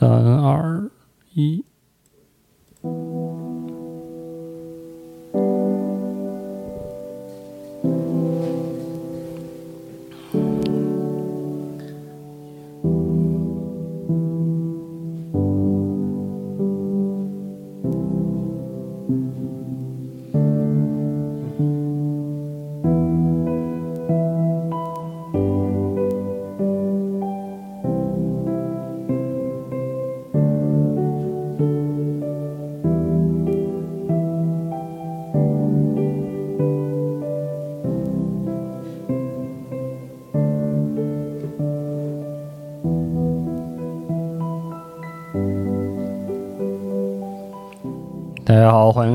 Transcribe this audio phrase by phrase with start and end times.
[0.00, 0.08] 三
[0.42, 0.90] 二
[1.34, 1.62] 一。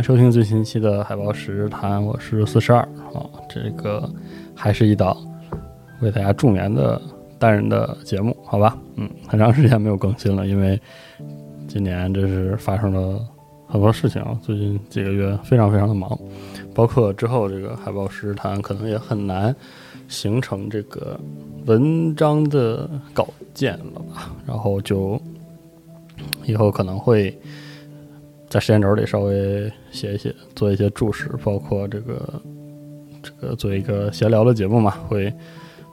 [0.05, 2.80] 收听最新一期的海豹时谈，我是四十二
[3.12, 3.26] 啊。
[3.50, 4.08] 这个
[4.54, 5.18] 还是一档
[6.00, 7.02] 为大家助眠的
[7.40, 8.77] 单人的节目，好吧？
[8.98, 10.80] 嗯，很长时间没有更新了，因为
[11.68, 13.20] 今年这是发生了
[13.68, 14.40] 很多事情啊。
[14.43, 16.15] 最近几个月非常非常的忙，
[16.76, 19.55] 包括之后这个海豹时谈可能也很难
[20.08, 21.20] 形成这个
[21.65, 24.32] 文章的稿件了吧？
[24.46, 25.20] 然后就
[26.46, 27.35] 以后可能会。
[28.56, 32.42] 在时间轴里稍微写一写，做一些注释，包括这个
[33.22, 35.30] 这个做一个闲聊的节目嘛，会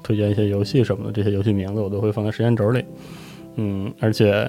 [0.01, 2.85] 推荐一些游戏什么的，这些游戏名字我都会放在时间轴里。
[3.57, 4.49] 嗯，而且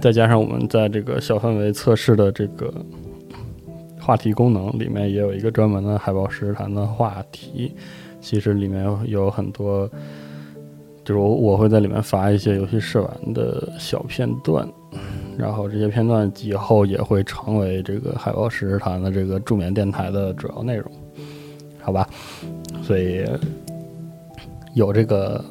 [0.00, 2.72] 再加上我们在这个小范围测试的这个
[4.00, 7.74] 话题功能里面，也有一个专门的海报实时谈的话题。
[8.22, 9.86] 其实里面有很多，
[11.04, 14.66] 就是我我会在里面发一些游戏试玩的小片段。
[15.38, 20.90] 然后这些片段以后也会成为这个海豹实时谈的这个助眠电台的主要内容，
[21.80, 22.08] 好吧？
[22.82, 23.24] 所以
[24.74, 25.42] 有这个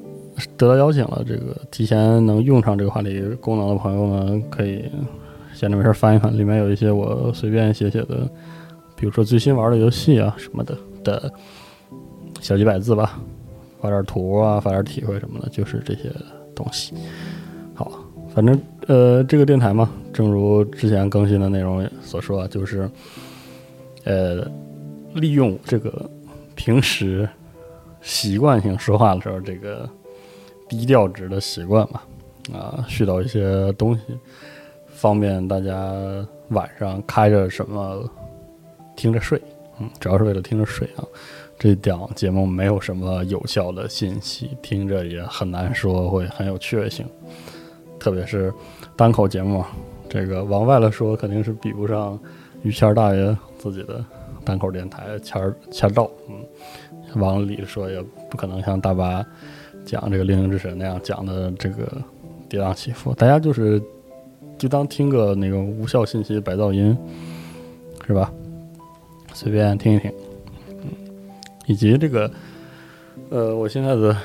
[0.58, 4.84] 得到邀请了，这个提前能用上这个话题功能的朋友们，可以
[5.54, 8.30] 闲着没事翻一翻，里面有一些我随便写写的，
[8.96, 11.32] 比如说最新玩的游戏啊什么的的
[12.42, 13.20] 小几百字吧，
[13.80, 16.12] 发点图啊，发点体会什么的，就是这些
[16.54, 16.94] 东西。
[18.38, 18.62] 反正。
[18.88, 22.90] 呃，这个电台嘛，正如之前更新的内容所说，就是，
[24.06, 24.50] 呃，
[25.14, 26.10] 利用这个
[26.56, 27.28] 平时
[28.02, 29.90] 习惯性说话的时候这个
[30.70, 32.02] 低调值的习惯嘛，
[32.54, 34.02] 啊，絮叨一些东西，
[34.88, 35.76] 方便大家
[36.52, 38.10] 晚上开着什么
[38.96, 39.42] 听着睡，
[39.82, 41.04] 嗯，主要是为了听着睡啊。
[41.60, 47.06] 这档节目没有什么有效的信息，听着也很难说会很有趣味性，
[48.00, 48.54] 特别是。
[48.96, 49.64] 单口节目，
[50.10, 52.20] 这个往外了说肯定是比不上
[52.64, 54.04] 于谦大爷自己的
[54.44, 56.44] 单口电台谦儿谦道，嗯，
[57.22, 59.24] 往里说也不可能像大巴
[59.86, 61.88] 讲这个《灵灵之神》那样讲的这个
[62.50, 63.80] 跌宕起伏，大家就是
[64.58, 66.98] 就当听个那个无效信息白噪音，
[68.08, 68.34] 是吧？
[69.32, 70.12] 随便听一听，
[70.70, 70.90] 嗯，
[71.68, 72.32] 以及这个
[73.30, 74.18] 呃，我现在的。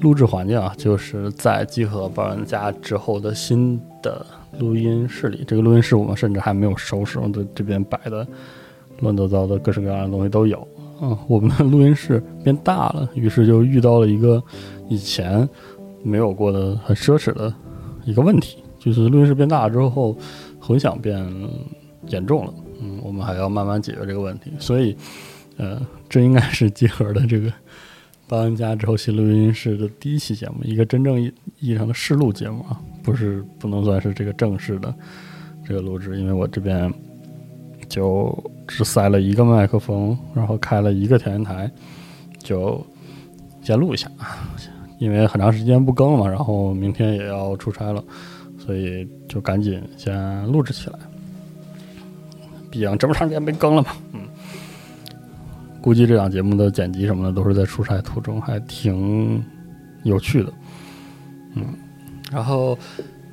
[0.00, 4.24] 录制环境啊，就是在集合报人家之后的新的
[4.58, 5.42] 录音室里。
[5.46, 8.26] 这个录音室我们甚至还没有收拾，这这边摆的
[9.00, 10.66] 乱糟糟的各式各样的东西都有。
[11.00, 14.42] 嗯，我们的录音室变大了，于是就遇到了一个
[14.88, 15.48] 以前
[16.02, 17.52] 没有过的很奢侈的
[18.04, 20.16] 一个问题，就是录音室变大了之后，
[20.60, 21.24] 混响变
[22.06, 22.54] 严重了。
[22.80, 24.52] 嗯，我们还要慢慢解决这个问题。
[24.58, 24.96] 所以，
[25.56, 27.52] 呃，这应该是集合的这个。
[28.28, 34.94] 搬完家之后新录音室的第一期节目，一个真正意义上的试录节目啊，不是不能算是这个正式的
[35.66, 36.92] 这个录制，因为我这边
[37.88, 41.70] 就只塞了一个麦克风，然后开了一个调音台，
[42.38, 42.84] 就
[43.62, 44.10] 先录一下。
[44.18, 44.44] 啊，
[44.98, 48.04] 因为很长时间不更了嘛，然后明天也要出差了，
[48.58, 50.98] 所以就赶紧先录制起来，
[52.70, 54.20] 毕竟这么长时间没更了嘛，嗯。
[55.88, 59.42] 估计这档节目的剪辑什么的都是在出差途中，还挺
[60.02, 60.52] 有趣的。
[61.54, 61.64] 嗯，
[62.30, 62.78] 然后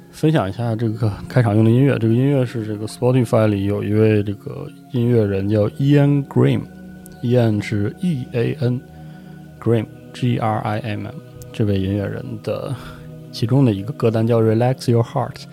[0.09, 1.99] 分享一下这个开场用的音乐。
[1.99, 11.15] 这个音乐是这个 Spotify 里有一位这个音乐人叫 Ian Greem，Ian 是 E A N，Graham G R I M M，
[11.51, 12.73] 这位音乐人的
[13.33, 15.43] 其中的一个歌单叫 Relax Your Heart。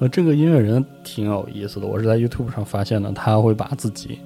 [0.00, 4.18] 呃，这个音乐人挺有意思的，我是在 YouTube 上发现的，他会把自己。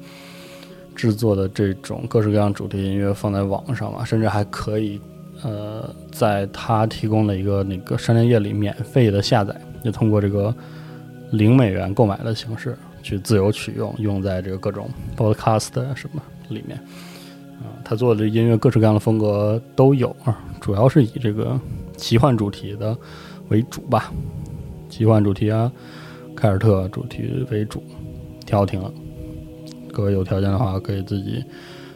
[1.01, 5.01] 制作的这种各式各样主题音乐放在网上嘛，甚至还可以，
[5.43, 10.55] 呃，在他提供的一个那个商店页里免费的下载，就通过这个
[11.31, 16.21] 零美元购买的形式去自由取用，用在这个各种 podcast 什么
[16.51, 16.79] 里面。
[17.61, 21.59] 啊，他做的音乐各式各样的风格都有啊，主要是以这个
[21.97, 22.95] 奇幻主题的
[23.49, 24.13] 为主吧。
[24.91, 25.73] 奇幻主题啊、
[26.37, 27.83] 凯尔特主题为主，
[28.45, 28.93] 挺好听的。
[29.93, 31.45] 各位有条件的话，可以自己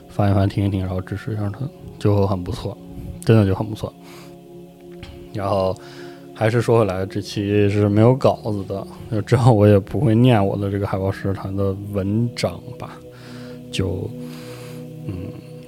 [0.08, 1.60] 翻一翻、听一听，然后支持一下他，
[1.98, 2.76] 就很不错，
[3.24, 3.92] 真的就很不错。
[5.32, 5.76] 然后
[6.34, 12.98] 还是说回来，这期是没有稿子的，之后我也不会念我的这个海报师团的文章吧，
[13.72, 14.08] 就
[15.06, 15.14] 嗯，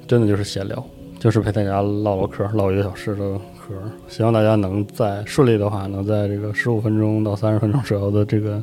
[0.07, 0.85] 真的就是闲聊，
[1.19, 3.75] 就是陪大家唠唠嗑，唠一个小时的嗑。
[4.09, 8.63] 希望大家能在顺利的话，能在这个十五分钟到三十分钟左右的这个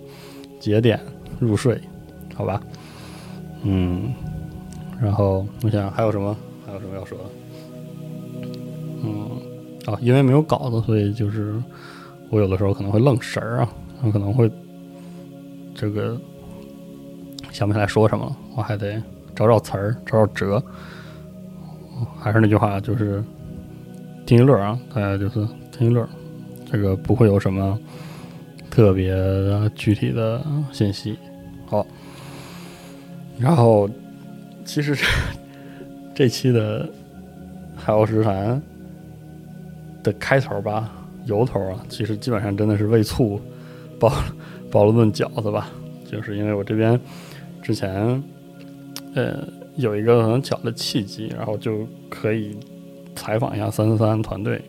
[0.59, 0.99] 节点
[1.39, 1.77] 入睡，
[2.33, 2.61] 好吧？
[3.63, 4.13] 嗯，
[5.01, 7.23] 然后我想还有什么，还有什么要说的？
[9.03, 9.29] 嗯，
[9.85, 11.55] 啊，因为没有稿子，所以就是
[12.29, 13.69] 我有的时候可能会愣神儿啊，
[14.03, 14.51] 我可能会
[15.73, 16.17] 这个
[17.51, 19.01] 想不起来说什么了，我还得
[19.33, 20.63] 找找词儿，找找辙。
[22.19, 23.23] 还是那句话，就是
[24.25, 26.07] 听一乐啊，大家就是听一乐，
[26.69, 27.79] 这个不会有什么
[28.69, 29.15] 特别
[29.73, 31.17] 具体的信息。
[31.65, 31.85] 好。
[33.39, 33.89] 然后，
[34.63, 35.05] 其实这
[36.15, 36.87] 这期的
[37.75, 38.61] 海鸥食谈
[40.03, 40.89] 的开头吧，
[41.25, 43.41] 由头啊，其实基本上真的是为醋
[43.99, 44.13] 包
[44.71, 45.69] 包了顿饺子吧。
[46.05, 46.97] 就是因为我这边
[47.61, 48.23] 之前
[49.15, 49.45] 呃
[49.75, 52.55] 有一个很巧的契机，然后就可以
[53.15, 54.61] 采访一下三三三团队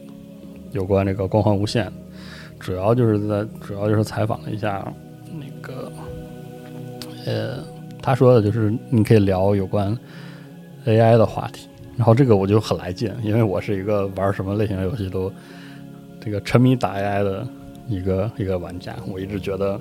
[0.72, 1.93] 有关这个光环无限，
[2.58, 4.90] 主要就是在主要就是采访了一下
[5.32, 5.93] 那个
[7.26, 7.74] 呃。
[8.05, 9.99] 他说的就是你可以聊有关
[10.85, 11.67] AI 的话题，
[11.97, 15.33] 然后这个我就很来劲，因为我是一个玩什么类型的游戏都
[16.21, 17.49] 这个沉迷打 AI 的
[17.89, 18.95] 一个一个玩家。
[19.11, 19.81] 我一直觉得，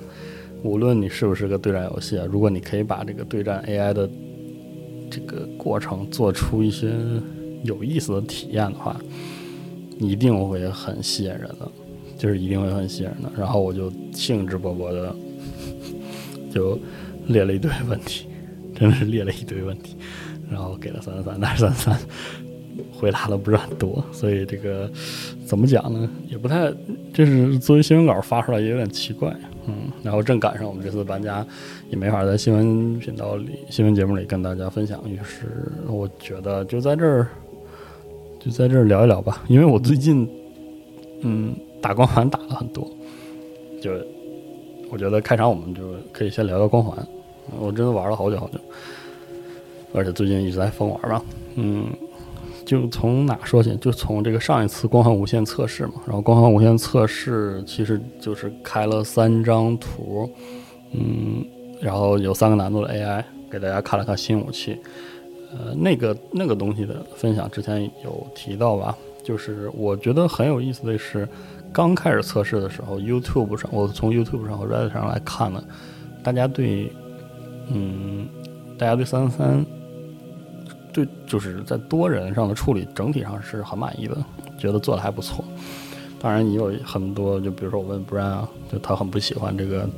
[0.62, 4.08] 无论你是不是个对战游戏啊，如果你可以把这个对战 AI 的
[5.10, 6.88] 这个过程做出一些
[7.62, 8.98] 有意思的体验的话，
[9.98, 11.70] 一定会很吸引人的，
[12.16, 13.30] 就是一定会很吸引人的。
[13.36, 15.14] 然后我就兴致勃勃的
[16.50, 16.78] 就。
[17.26, 18.26] 列了一堆问题，
[18.74, 19.96] 真的是列了一堆问题，
[20.50, 21.98] 然后给了三三三，但是三三
[22.92, 24.90] 回答的不是很多，所以这个
[25.46, 26.08] 怎么讲呢？
[26.28, 26.72] 也不太，
[27.12, 29.32] 这是作为新闻稿发出来也有点奇怪，
[29.66, 29.74] 嗯。
[30.02, 31.46] 然后正赶上我们这次搬家，
[31.88, 37.28] 也没法在新闻频道里、新闻节目里跟大家分享，于是我觉得就在这儿，
[38.40, 39.42] 就在这儿聊一聊吧。
[39.46, 40.28] 因为我最近
[41.20, 42.90] 嗯打光环打了很多，
[43.80, 43.92] 就
[44.90, 47.06] 我觉得开场我们就可以先聊聊光环。
[47.58, 48.58] 我真的玩了好久好久，
[49.92, 51.22] 而且最近一直在疯玩吧。
[51.56, 51.86] 嗯，
[52.64, 53.76] 就从哪说起？
[53.76, 55.94] 就从这个上一次光环无限测试嘛。
[56.06, 60.28] 然后光环无限测试其实就是开了三张图，
[60.92, 61.44] 嗯，
[61.80, 64.78] 然后有三个难度的 AI 给大家看了看新武器。
[65.52, 68.96] 呃，那个那个东西的分享之前有提到吧？
[69.22, 71.26] 就是我觉得很有意思的是，
[71.72, 75.62] 刚开始测试的时候，YouTube 上我从 YouTube 上和 Reddit 上来看呢，
[76.24, 76.92] 大家对
[77.68, 78.28] 嗯，
[78.78, 79.66] 大家对三三三，
[80.92, 84.16] 对就是在多人上的处理整体上是很满意的，
[84.58, 85.44] 觉得做的还不错。
[86.20, 89.88] 当然也有很多，就比如说我问 Brian 啊，就他很不喜欢这个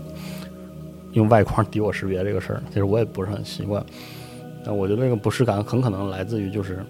[1.12, 3.84] 用外框敌我识别这个事儿，其实我也不是很习惯。
[4.64, 6.84] 但我觉得这个不适感很可能来自于就是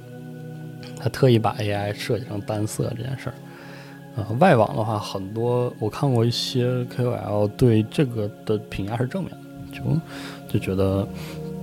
[0.98, 3.34] 他特意把 AI 设计成单色这件事儿。
[4.16, 9.38] 啊，外网的话，很多我看过一些 KOL 对这个的评价是正面的，
[9.76, 10.00] 就。
[10.48, 11.06] 就觉得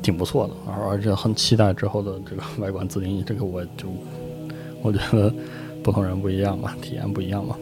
[0.01, 3.23] 挺不错的，而而且很期待之后的这个外观自定义。
[3.25, 3.87] 这个我就
[4.81, 5.33] 我觉得
[5.81, 7.55] 不同人不一样吧，体验不一样嘛。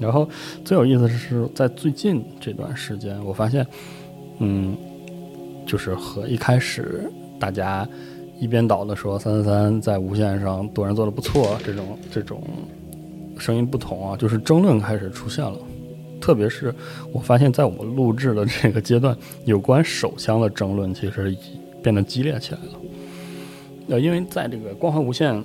[0.00, 0.28] 然后
[0.64, 3.64] 最有意思的是，在最近这段时间，我发现，
[4.40, 4.76] 嗯，
[5.64, 7.08] 就是和一开始
[7.38, 7.88] 大家
[8.40, 12.42] 一边倒的说三三三在无线上多人做的不错，这种这种
[13.38, 15.56] 声音不同啊，就是争论开始出现了。
[16.24, 16.74] 特别是
[17.12, 19.14] 我发现，在我们录制的这个阶段，
[19.44, 21.36] 有关手枪的争论其实
[21.82, 22.80] 变得激烈起来了。
[23.90, 25.44] 呃，因为在这个光环无限，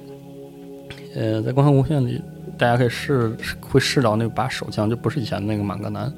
[1.13, 2.21] 呃，在光环无限里，
[2.57, 6.09] 大家可以试会试到那把手枪，就不是以前那个满格南，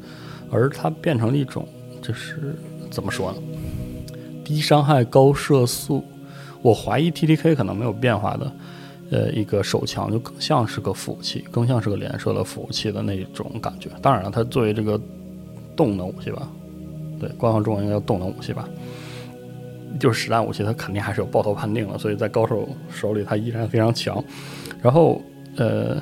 [0.52, 1.68] 而它变成了一种，
[2.00, 2.56] 就是
[2.92, 3.40] 怎么说呢？
[4.46, 6.04] 低伤害、高射速。
[6.62, 8.52] 我怀疑 T T K 可能没有变化的。
[9.12, 13.90] 呃，一个手枪就更像是个服务器，更像是个连射的服务器的那种感觉。
[14.02, 14.98] 当然了，它作为这个
[15.76, 16.50] 动能武器吧，
[17.20, 18.70] 对，官方中文应该叫动能武器吧，
[20.00, 24.24] 就是实弹武器，它肯定还是有爆头判定的，所以在高手手里它依然非常强。
[24.82, 25.22] 然后，
[25.58, 26.02] 呃，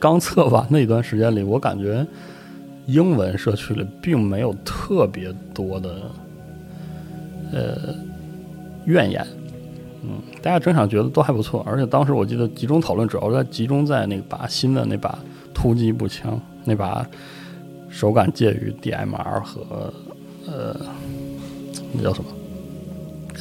[0.00, 2.04] 刚测完那一段时间里，我感觉
[2.86, 6.02] 英文社区里并没有特别多的
[7.52, 7.94] 呃
[8.86, 9.24] 怨言。
[10.02, 15.18] 嗯，大家整场觉得都还不错，而且当时我记得集中讨论主要在集中在那把新的那把
[15.52, 17.06] 突击步枪，那把
[17.88, 19.92] 手感介于 DMR 和
[20.46, 20.74] 呃
[21.92, 22.30] 那叫什么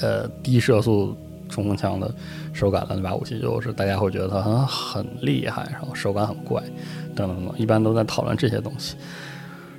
[0.02, 1.16] 呃低射速
[1.48, 2.14] 冲锋枪的
[2.52, 6.62] 手感的那把武器，就是大家会觉得它很很厉害，然后手感很怪
[7.16, 8.96] 等等等，一般都在讨论这些东西。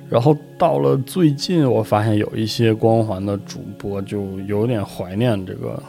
[0.09, 5.81] 然后到了最近，我发现有一些光环的主播就有点怀念这个，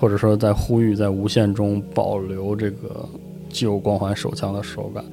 [0.00, 3.06] 或者说在呼吁在无限中保留这个
[3.50, 5.04] 旧光环手枪的手感。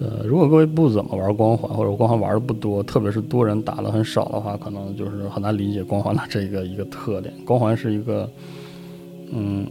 [0.00, 7.34] 呃，如果各位不怎么玩光环，或者光环玩的不多，特别是多人打的很少的话，可能就是很难理解光环的这个一个特点。
[7.44, 8.30] 光环是一个，
[9.32, 9.66] 嗯，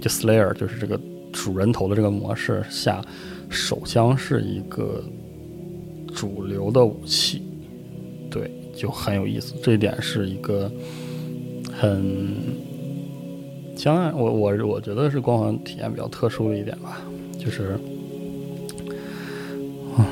[0.00, 1.00] 就 Slayer 就是这个
[1.32, 3.04] 主人头的这个模式下，
[3.48, 5.02] 手枪是一个
[6.14, 7.42] 主流的武器。
[8.30, 9.52] 对，就很有意思。
[9.64, 10.70] 这一点是一个
[11.72, 12.36] 很，
[13.76, 17.00] 相爱，我我我觉得是光环体验比较特殊的一点吧，
[17.38, 17.78] 就是，
[19.96, 20.06] 啊，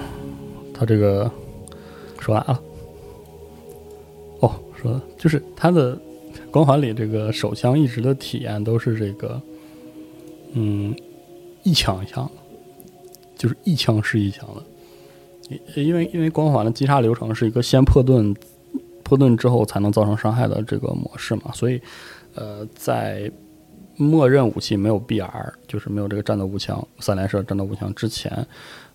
[0.75, 1.31] 他这个
[2.19, 2.61] 说完了。
[4.40, 6.00] 哦，说就是他的
[6.50, 9.40] 光环里这个手枪一直的体验都是这个，
[10.55, 10.95] 嗯，
[11.62, 12.29] 一枪一枪，
[13.37, 14.62] 就是一枪是一枪的。
[15.75, 18.35] 因因为因为光环的击杀流程是一个先破盾，
[19.02, 21.81] 破盾之后才能造成伤害的这个模式嘛，所以，
[22.35, 23.31] 呃，在
[24.02, 28.47] 默认武器没有 BR，就是没有这个战斗步枪三连射战斗步枪之前，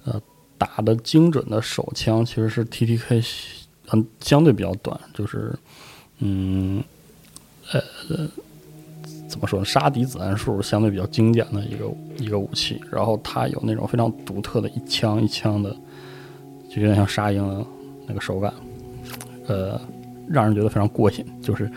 [0.04, 0.22] 呃，
[0.58, 3.26] 打的精准的手枪其实是 TTK，
[3.92, 5.54] 嗯，相对比较短，就是
[6.20, 6.84] 嗯，
[7.72, 7.82] 呃，
[9.28, 9.66] 怎么说呢？
[9.66, 11.86] 杀敌子弹数相对比较精简的一个
[12.18, 15.76] 一个武器，然后它有那种非常独特的一枪一枪的。
[16.68, 17.66] 就有点像沙鹰的
[18.06, 18.54] 那个手感，
[19.48, 19.80] 呃，
[20.28, 21.26] 让人觉得非常过瘾。
[21.42, 21.72] 就是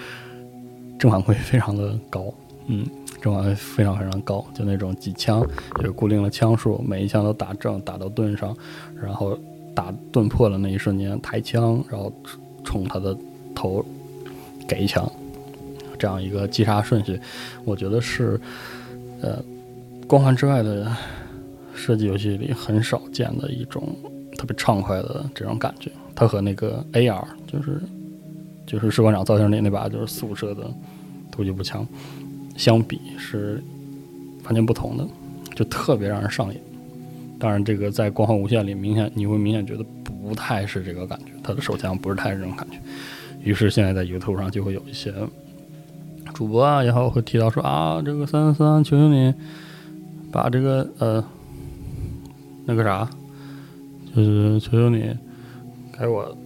[0.99, 2.35] 正反馈非常的高，
[2.67, 2.85] 嗯，
[3.21, 4.45] 正反馈非常非常高。
[4.55, 5.41] 就那种几枪
[5.77, 8.57] 就是固定的枪数，每一枪都打正，打到盾上，
[9.01, 9.39] 然后
[9.75, 12.13] 打盾破了那一瞬间抬枪，然后
[12.65, 13.17] 冲他的
[13.55, 13.85] 头
[14.67, 15.11] 给一枪，
[15.99, 17.21] 这样一个击杀顺序，
[17.65, 18.41] 我觉得是
[19.21, 19.43] 呃
[20.07, 20.95] 光环之外的
[21.75, 23.97] 射击游戏里很少见的一种。
[24.37, 27.83] 特别畅快的这种感觉，它和那个 AR 就是
[28.65, 30.73] 就是士官长造型里那把就是四五射的
[31.29, 31.85] 突击步枪
[32.59, 33.63] 相比是
[34.45, 35.09] 完全不同的，
[35.55, 36.61] 就特别让人上瘾。
[37.39, 42.77] 当然，这个在光环无限里明显你会明显觉得不太是这个感觉，它的手枪不是太是这种感觉。
[43.43, 45.15] 于是现在在 YouTube 上就会有一些
[46.35, 49.33] 主播啊也好会提到说啊，这个三三三，求求你
[50.31, 51.25] 把这个呃
[52.67, 53.09] 那个啥。
[54.17, 55.15] 就是求求你，
[55.97, 56.37] 给我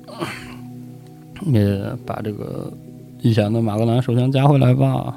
[1.46, 2.70] 也把这个
[3.22, 5.16] 以前的马格南手枪加回来吧。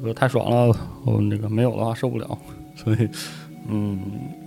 [0.00, 2.38] 这个太爽了，我那个没有的话受不了。
[2.74, 3.08] 所以，
[3.68, 4.00] 嗯，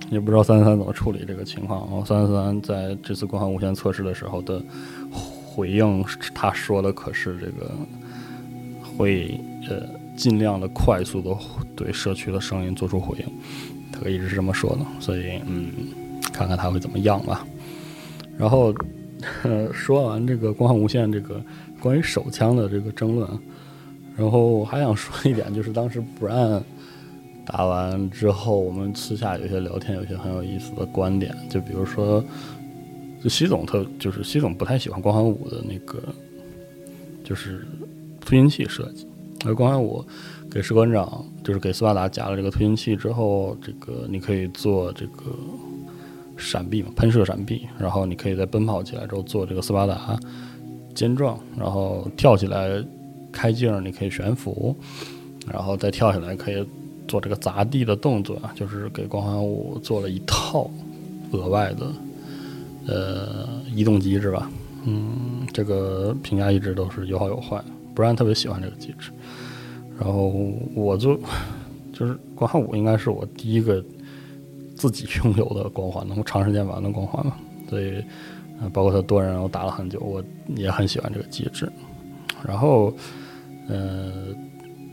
[0.09, 1.81] 也不知道三三怎么处理这个情况。
[1.81, 4.61] 然后三三在这次光环无限测试的时候的
[5.43, 6.03] 回应，
[6.33, 7.71] 他说的可是这个
[8.97, 9.39] 会
[9.69, 11.35] 呃尽量的快速的
[11.75, 13.25] 对社区的声音做出回应，
[13.91, 14.85] 他一直是这么说的。
[14.99, 15.71] 所以，嗯。
[16.31, 17.45] 看看他会怎么样吧。
[18.37, 18.73] 然后，
[19.73, 21.43] 说完这个光环无限这个
[21.79, 23.27] 关于手枪的这个争论，
[24.17, 26.61] 然后我还想说一点，就是当时 Brian
[27.45, 31.35] 打完之后，我们私下有些聊天，有些很有意思的观点。
[31.49, 32.23] 就比如说，
[33.23, 36.01] 就西总特就是西总不太喜欢光环五的那个，
[37.23, 37.65] 就是
[38.19, 39.07] 推进器设计。
[39.45, 40.05] 而光环五
[40.49, 45.35] 给士官长，就是给斯巴达加了这个推进器之后，这个你可以做这个。
[46.37, 50.19] 闪避嘛，喷射闪避，然后你可以在奔跑起来之后做这个斯巴达
[50.95, 52.83] 肩撞，然后跳起来
[53.31, 54.75] 开镜，你可以悬浮，
[55.51, 56.65] 然后再跳下来可以
[57.07, 60.69] 做这个砸地的动作，就是给光环五做了一套
[61.31, 61.91] 额外的
[62.87, 64.51] 呃移动机制吧。
[64.85, 67.63] 嗯，这个评价一直都是有好有坏，
[67.95, 69.11] 不然特别喜欢这个机制。
[69.99, 70.27] 然后
[70.73, 71.19] 我就
[71.93, 73.83] 就是光环五应该是我第一个。
[74.73, 77.35] 自己拥有的光环，能够长时间玩的光环嘛？
[77.69, 78.03] 所以，
[78.73, 80.23] 包括他多人，我打了很久，我
[80.55, 81.71] 也很喜欢这个机制。
[82.43, 82.91] 然后，
[83.71, 84.11] 呃，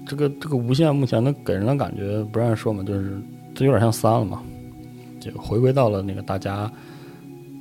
[0.07, 3.21] 这个这个无限目前的给人的感觉，不让说嘛，就是
[3.55, 4.41] 这有点像三了嘛，
[5.19, 6.71] 就回归到了那个大家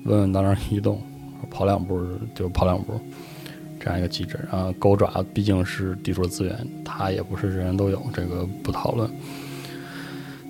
[0.05, 1.01] 稳稳当当移动，
[1.49, 1.99] 跑两步
[2.35, 2.93] 就跑两步
[3.79, 4.39] 这样一个机制。
[4.51, 6.55] 然后钩爪毕竟是地图资源，
[6.85, 9.09] 它也不是人人都有，这个不讨论。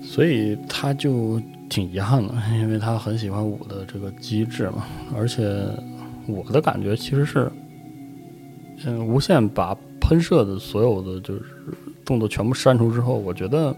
[0.02, 1.40] 所以他就。
[1.70, 5.44] 挺遗憾的，因为他很喜欢五的这个机制嘛，而且
[6.26, 7.52] 我的感觉其实是，
[8.86, 9.76] 嗯，无限把
[10.08, 11.42] 喷射的所有的就是
[12.02, 13.76] 动作全部删除之后，我觉得，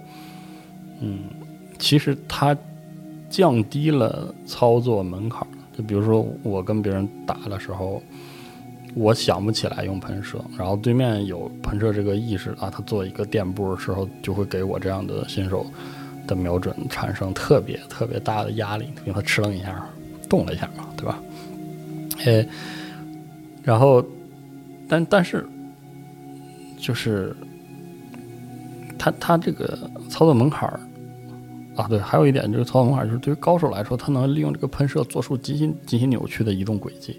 [1.00, 1.24] 嗯，
[1.76, 2.56] 其实它
[3.28, 5.44] 降低了操作门槛，
[5.76, 8.00] 就比如说我跟别人打的时候，
[8.94, 15.66] 我想不起来用喷射，然后对面有喷射这个意识啊，他做一个垫步的时候，就会给我这样的新手
[16.28, 19.84] 的瞄准产生特别特别大的压力，因为他哧楞一下
[20.28, 21.20] 动了一下嘛，对吧？
[22.24, 22.46] 哎，
[23.64, 24.04] 然后，
[24.88, 25.44] 但但是，
[26.80, 27.34] 就是
[28.98, 30.80] 他他这个操作门槛儿。
[31.76, 37.18] 啊，对，还有一点就是操作门槛儿，就是对于高手来说，他能利用这个喷射做出极其极其扭曲的移动轨迹。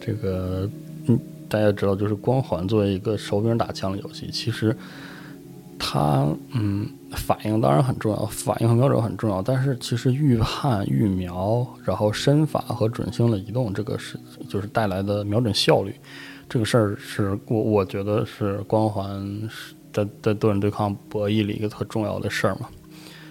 [0.00, 0.70] 这个，
[1.06, 1.18] 嗯，
[1.48, 4.74] 大家知道，就是光环作为一个手柄打枪的游戏，其实
[5.78, 14.18] 它，嗯，反应当然很重要，反应和瞄准很重要，但是其实预判、预瞄，然后身法和准星的移动，这个是
[14.48, 15.94] 就是带来的瞄准效率，
[16.52, 19.48] 这个事儿是我我觉得是光环
[19.90, 22.68] 在在多人对抗博弈里一个特重要的事儿嘛。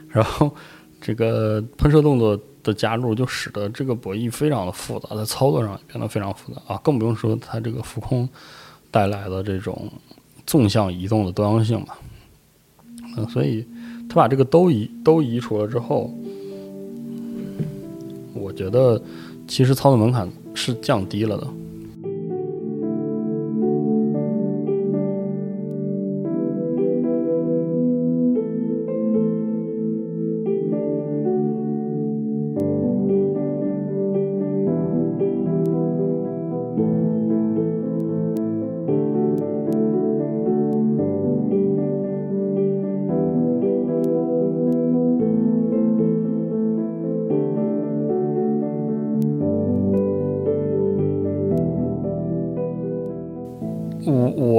[0.09, 0.51] 然后，
[0.99, 8.27] 这个喷射动作的加入，就使得这个博弈非常的复杂，在操作上变得非常复杂啊，更不用说它这个浮空
[8.89, 9.87] 带来的这种
[10.47, 11.99] 纵向移动的多样性吧。
[13.17, 13.63] 嗯，所以
[14.09, 16.11] 他把这个都移都移除了之后，
[18.33, 18.99] 我觉得
[19.47, 21.47] 其实操作门槛是降低了的。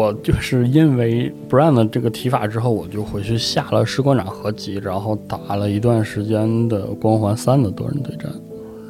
[0.02, 8.28] 我就是因为 Brand 这个提法之后，我就回去下了士官长合集，然后打了一段时间的光环三的多人对战，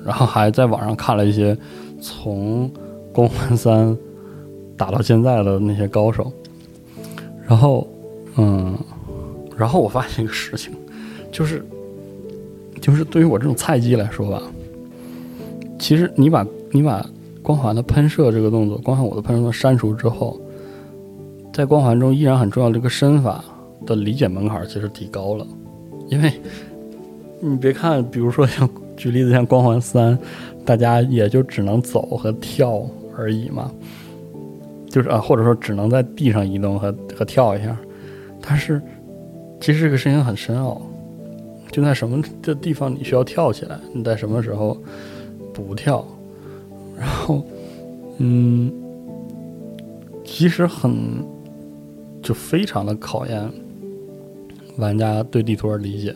[0.07, 1.55] 然后还在网上看了一些
[2.01, 2.71] 从
[3.13, 3.95] 光环三
[4.75, 6.33] 打到现在的那些高手，
[7.47, 7.87] 然后，
[8.37, 8.75] 嗯，
[9.55, 10.73] 然后我发现一个事情，
[11.31, 11.63] 就是，
[12.81, 14.43] 就是对于我这种菜鸡来说吧，
[15.79, 17.07] 其实你把你把
[17.43, 20.41] 光环的喷射这个动作，光环我的喷射删除之后。
[21.53, 23.45] 在光环中依然很重要的，这个身法
[23.85, 25.47] 的理解门槛其实提高了，
[26.09, 26.33] 因为
[27.41, 30.19] 你别看，比如说像举例子像光环三，
[30.65, 33.71] 大家也就只能走和跳而已嘛，
[34.89, 37.77] 就是啊，或者说只能在地上移动和和跳一下，
[38.41, 38.81] 但是
[39.61, 40.81] 其实这个事情很深奥，
[41.71, 44.75] 就在什么的地方你需要跳起来，你在什么时候
[45.53, 46.03] 不跳，
[46.97, 47.45] 然后
[48.17, 48.73] 嗯，
[50.25, 51.31] 其实很。
[52.23, 53.53] 就非常的考验
[54.77, 56.15] 玩家对地图的理解，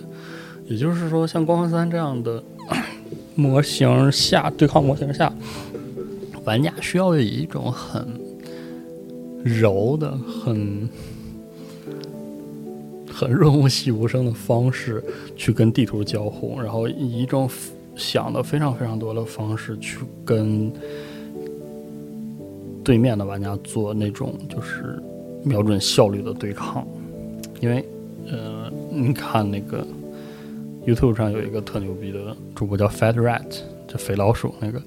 [0.66, 2.42] 也就是说，像光环三这样的
[3.34, 5.30] 模型下对抗模型下，
[6.44, 8.06] 玩家需要以一种很
[9.42, 10.88] 柔的、很
[13.12, 15.02] 很润物细无声的方式
[15.36, 17.50] 去跟地图交互，然后以一种
[17.94, 20.72] 想的非常非常多的方式去跟
[22.82, 25.02] 对面的玩家做那种就是。
[25.46, 26.84] 瞄准效率的对抗，
[27.60, 27.86] 因为，
[28.28, 29.86] 呃，你看那个
[30.84, 34.82] YouTube 上有一个特牛逼的主播叫 Fat Rat，就肥老鼠那个，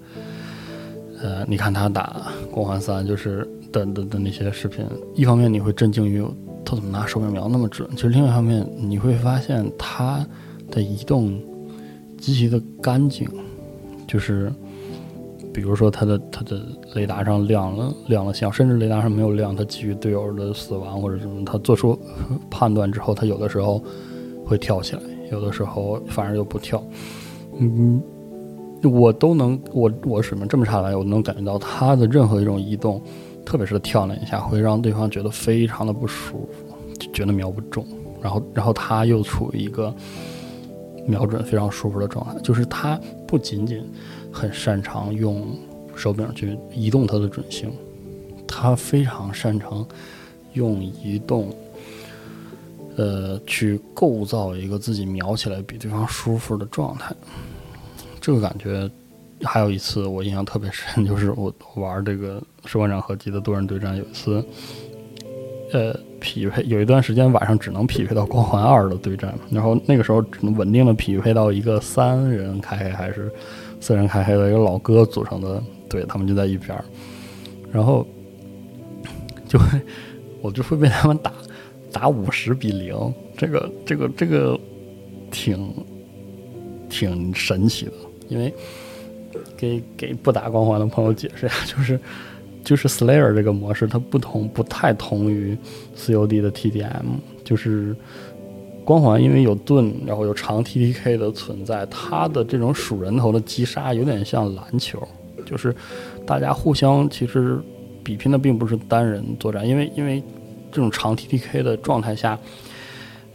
[1.22, 6.22] 呃，你看他打光环三就是的的的那些视频，一方面你会震惊于
[6.66, 10.28] 他怎么拿手柄瞄那么准，其实另外一方面你会发现他
[10.70, 11.42] 的移动
[12.18, 13.26] 极其的干净，
[14.06, 14.52] 就是。
[15.52, 16.62] 比如说，他的他的
[16.94, 21.98] 雷达上亮了亮了相，甚至雷达上没有亮，他基于队友的死亡或者什么，他做出
[22.50, 23.84] 判断之后，他有的时候
[24.46, 26.84] 会跳起来，有的时候反而又不跳。
[27.58, 28.02] 嗯，
[28.84, 33.02] 我都能，我我水平这么差来，我能感觉到他的任何一种移动，
[33.44, 37.86] 特别是跳那一下，会让对方觉得非常的不舒服，就觉得瞄不中。
[38.22, 39.94] 然后，然后他又处于一个
[41.08, 43.84] 瞄准非常舒服的状态，就是他不仅仅。
[44.32, 45.48] 很擅长用
[45.96, 47.72] 手柄去移动它的准星，
[48.48, 49.86] 他非常擅长
[50.54, 51.54] 用移动，
[52.96, 57.14] 呃，去构造一个自己瞄起来比对方舒服的状态。
[58.22, 58.90] 这个感觉
[59.44, 64.44] 还有一次我印象特别深，就是我玩这个士官长合集的多人对战，有一次，
[65.74, 73.30] 呃，匹配有一段时间晚上只能匹配到光环二的对战，然后那个时候只能稳定的匹配到一个三人开还是。
[73.80, 76.84] 四人开黑的一个老哥组成的队，他们就在一边儿，
[77.72, 78.06] 然后
[79.48, 79.80] 就会
[80.42, 81.32] 我就会被他们打
[81.92, 84.60] 打五十比零，这个这个这个
[85.32, 85.74] 挺
[86.90, 87.94] 挺神奇的，
[88.28, 88.54] 因为
[89.58, 92.00] 给给不打光环的朋友解释一下，就是
[92.64, 95.58] 就是 Slayer 这个模式，它不同不太同于
[95.96, 97.06] COD 的 TDM，
[97.44, 97.96] 就是
[98.90, 105.08] 光环因为有盾，然后有长 TTK 的存在，它的这种数人头的击杀有点像篮球，
[105.46, 105.76] 就是
[106.26, 107.60] 大家互相其实
[108.04, 110.24] 比拼的并不是单人作战，因为因为
[110.72, 112.36] 这种长 TTK 的状态下，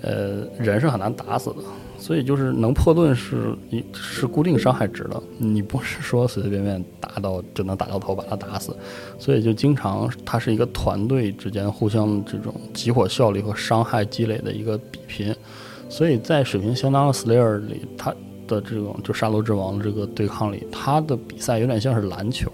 [0.03, 1.59] 呃，人是很难打死的。
[2.05, 8.77] 所以就是能破盾是一是固定伤害值的，你不是说随随便便打到就能打到头把他打死，
[9.19, 15.35] 所以就经常它是一个团队之间互相这种集火效率和伤害积累的一个比拼，
[15.89, 18.11] 所以在水平相当的 Slayer 里，它
[18.47, 22.53] 的这种就沙罗之王这个对抗里，它的比赛有点像是篮球，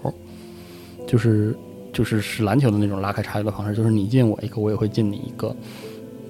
[1.05, 1.53] 就是
[1.91, 5.53] 就是是篮球的那种拉开差距的方式，就是你进我一个，我也会进你一个。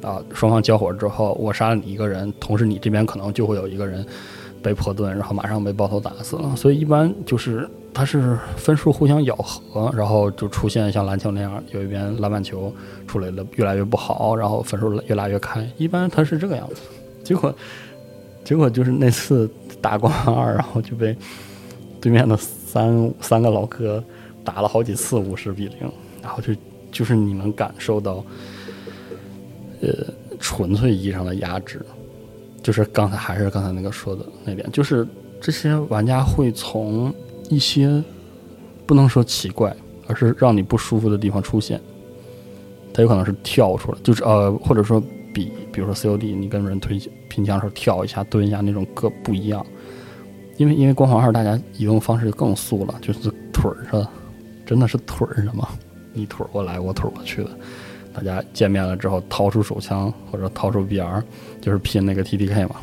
[0.01, 4.05] 啊，双方交火之后，我杀了你一个人，同时你这边可能就会有一个人
[4.61, 6.55] 被破盾，然后马上被爆头打死了。
[6.55, 12.73] 所以一般就是它是分数互相咬合，然后就出现像篮球那样，有一边篮板球
[13.07, 15.63] 出来了越来越不好，然后分数越拉越开。
[15.77, 16.81] 一般它是这个样子。
[17.23, 17.53] 结果
[18.43, 19.49] 结果就是那次
[19.81, 21.15] 打光二，然后就被
[22.01, 24.03] 对面的三三个老哥
[24.43, 25.77] 打了好几次五十比零，
[26.23, 26.53] 然后就
[26.91, 28.23] 就是你能感受到。
[29.81, 30.05] 呃，
[30.39, 31.83] 纯粹意义上的压制，
[32.61, 35.07] 就是刚才还是刚才那个说的那点，就是
[35.39, 37.13] 这些玩家会从
[37.49, 38.03] 一些
[38.85, 39.75] 不能说奇怪，
[40.07, 41.81] 而是让你不舒服的地方出现。
[42.93, 45.01] 他有可能是跳出来，就是呃，或者说
[45.33, 49.65] 比，比如说 COD，你跟人推拼枪的时候跳一下、蹲一下那种各不一样。
[50.57, 54.05] 因为因为光环二大家移动方式就更素了，就是腿儿上，
[54.65, 55.69] 真的是腿儿上嘛，
[56.13, 57.49] 你腿过来，我腿过去的。
[58.13, 61.21] 大家见面了之后，掏出手枪或者掏出 BR，
[61.62, 62.76] 就是拼那个 TDK 嘛。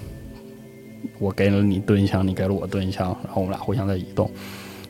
[1.18, 4.30] 我给了你盾一枪，你给了我盾一枪，然后我们俩互相在移动，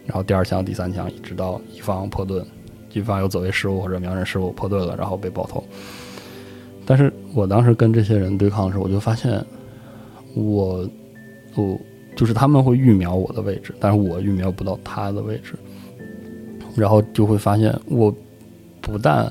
[0.06, 2.44] 然后第二枪、第三枪，一直到一方破盾，
[2.92, 5.62] 一方有走位失误或者瞄准失误破盾了，然后被爆头。
[6.86, 9.44] 但是我当时跟这些人对抗的时候，我就发现，
[10.34, 10.88] 我，
[11.54, 11.78] 我
[12.16, 15.54] 就是他们会预瞄我的位置，但是我预瞄不到他的位置，
[16.74, 18.14] 然后就会发现，我
[18.80, 19.30] 不但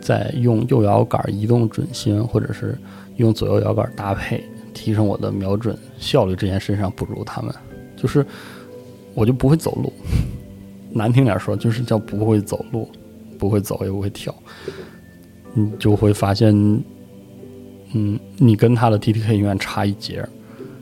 [0.00, 2.78] 在用右摇杆移动准心，或者是
[3.16, 7.54] 用左右摇杆搭配提升我的瞄准效率这件事上不如他们，
[7.96, 8.24] 就是
[9.14, 9.92] 我就不会走路，
[10.90, 12.88] 难听点说就是叫不会走路，
[13.38, 14.34] 不会走也不会跳，
[15.52, 16.54] 你就会发现，
[17.92, 20.24] 嗯，你跟他的 TTK 永远差一截，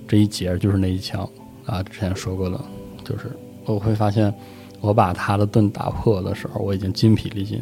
[0.07, 1.29] 这一截就是那一枪
[1.65, 2.63] 啊，之前说过了，
[3.03, 3.31] 就是
[3.65, 4.33] 我会发现
[4.81, 7.61] 我把他的盾打破的时候，我已经筋疲力尽。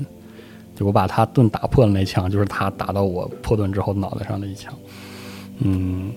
[0.74, 4.74] 就我把他盾打破了那枪，就是他打到我破盾之后脑袋上的一枪。
[5.58, 6.10] 嗯，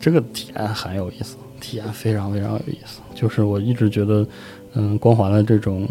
[0.00, 3.00] 这个体验很有意思，体验非常非常有意思。
[3.14, 4.26] 就是我一直觉得，
[4.72, 5.86] 嗯，光环的这种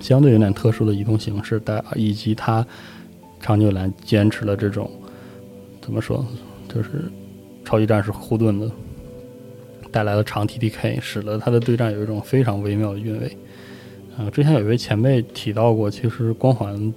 [0.00, 2.66] 相对有点特殊的移动形式，带以及它
[3.40, 4.90] 长久以来坚持的这种
[5.82, 6.24] 怎么说，
[6.72, 7.10] 就是
[7.64, 8.70] 超级战士护盾的
[9.92, 13.36] 带来的长 TDK，使得他的对战有一种非常微妙的韵味。
[14.18, 16.92] 啊，之前有一位前辈提到过，其实光环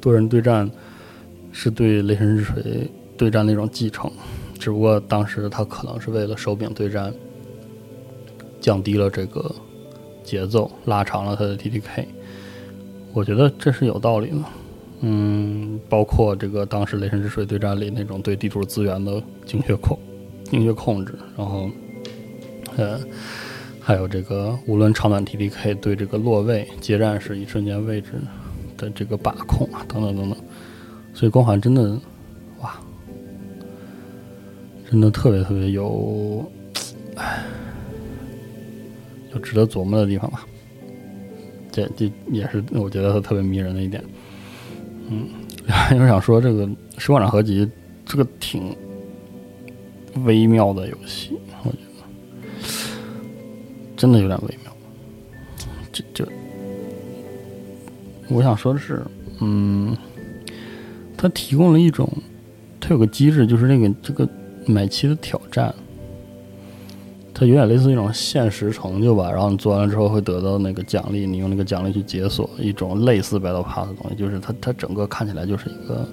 [0.00, 0.68] 多人对战
[1.52, 4.10] 是对雷神之锤对战的一种继承，
[4.58, 7.14] 只不过当时他可能是为了手柄对战，
[8.60, 9.54] 降低了这个
[10.24, 12.04] 节奏，拉长了他的 TDK。
[13.12, 14.36] 我觉得这是有道理的。
[15.02, 19.96] 嗯，包括这个当时雷神之锤对战里那种对地图资源的精确控、
[20.42, 21.70] 精确控制，然后，
[22.76, 22.98] 呃。
[23.88, 28.10] 还有这个，无论长短 TDK 对这个落位接战时一瞬间位置
[28.76, 30.38] 的这个把控啊，等等等等，
[31.14, 31.98] 所以光环真的，
[32.60, 32.78] 哇，
[34.90, 36.46] 真的特别特别有，
[37.14, 37.42] 唉，
[39.32, 40.46] 有值得琢磨的地方吧。
[41.72, 44.04] 这这也是我觉得它特别迷人的一点。
[45.08, 45.26] 嗯，
[45.96, 46.66] 因为想说这个
[46.98, 47.64] 《时光掌合集》
[48.04, 48.76] 这个挺
[50.26, 51.38] 微妙的游戏，
[53.98, 54.72] 真的有点微妙，
[55.92, 56.28] 这这，
[58.28, 59.02] 我想说的是，
[59.40, 59.94] 嗯，
[61.16, 62.08] 它提供了一种，
[62.78, 64.26] 它有个机制，就是那个这个
[64.66, 65.74] 买期的挑战，
[67.34, 69.32] 它有点类似一种现实成就吧。
[69.32, 76.08] 然后你做完了之后会得到那个奖励，你用那个奖励去解锁一种类似 Battle Pass 的东西，就是它它整个看起来就是一个，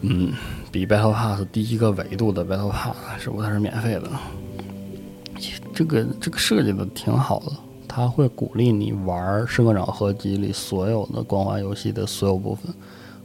[0.00, 0.32] 嗯，
[0.72, 4.10] 比 Battle Pass 第一个维度的 Battle Pass，只不过它是免费的。
[5.74, 7.52] 这个这个设计的挺好的，
[7.88, 12.72] 他会鼓励你玩《圣歌长合集》里所有的光环游戏的所有部分，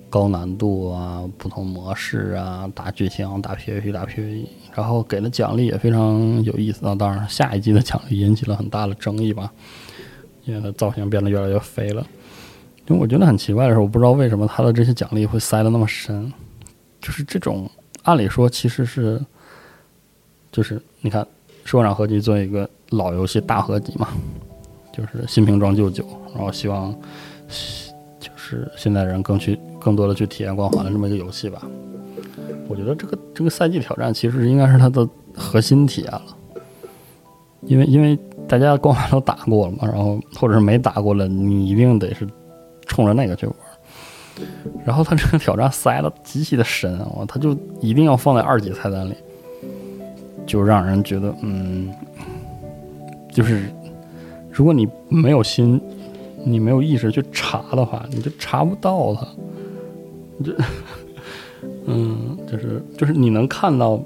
[0.10, 6.96] 高难度啊，不同模式啊，打剧情、打 PVP、打 PVE，然后给的奖励也非常有意思啊。
[6.96, 9.52] 当然，下一季的奖励引起了很大的争议吧，
[10.46, 12.06] 因为它造型变得越来越肥了。
[12.88, 16.34] 因为我觉得很奇怪的是，我不知道为什么他的这些奖励会塞得那么深，
[17.00, 17.70] 就是这种
[18.02, 19.24] 按理说其实是，
[20.52, 21.24] 就是你看
[21.70, 24.08] 《社会长合集》做一个老游戏大合集嘛，
[24.92, 26.04] 就是新瓶装旧酒，
[26.34, 26.92] 然后希望
[28.20, 31.62] 就是现在人更去更多的去体验光环的这么一个游戏吧。
[32.68, 36.24] 我觉得这个这个赛季挑战其实应该是它的核心体验了，
[37.62, 42.28] 因为因为大家光环都打过了嘛，然后或者是没打过了，你一定得是。
[42.88, 43.56] 冲着那个去玩，
[44.84, 49.14] 然后他这个挑战塞的极其的深啊，他就一定要放在二级菜单里，
[50.50, 51.94] 就让人觉得，嗯，
[53.32, 53.70] 就是
[54.52, 55.80] 如果你没有心，
[56.44, 59.28] 你没有意识去查的话，你就查不到它。
[60.44, 60.56] 这，
[61.86, 64.02] 嗯，就是就是你能看到，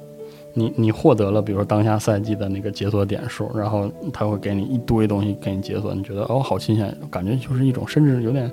[0.53, 8.51] 你你获得了，比如说当下赛季的那个解锁点数，然后他会给你一堆东西给你解锁，你觉得哦好新鲜，感觉就是一种甚至有点。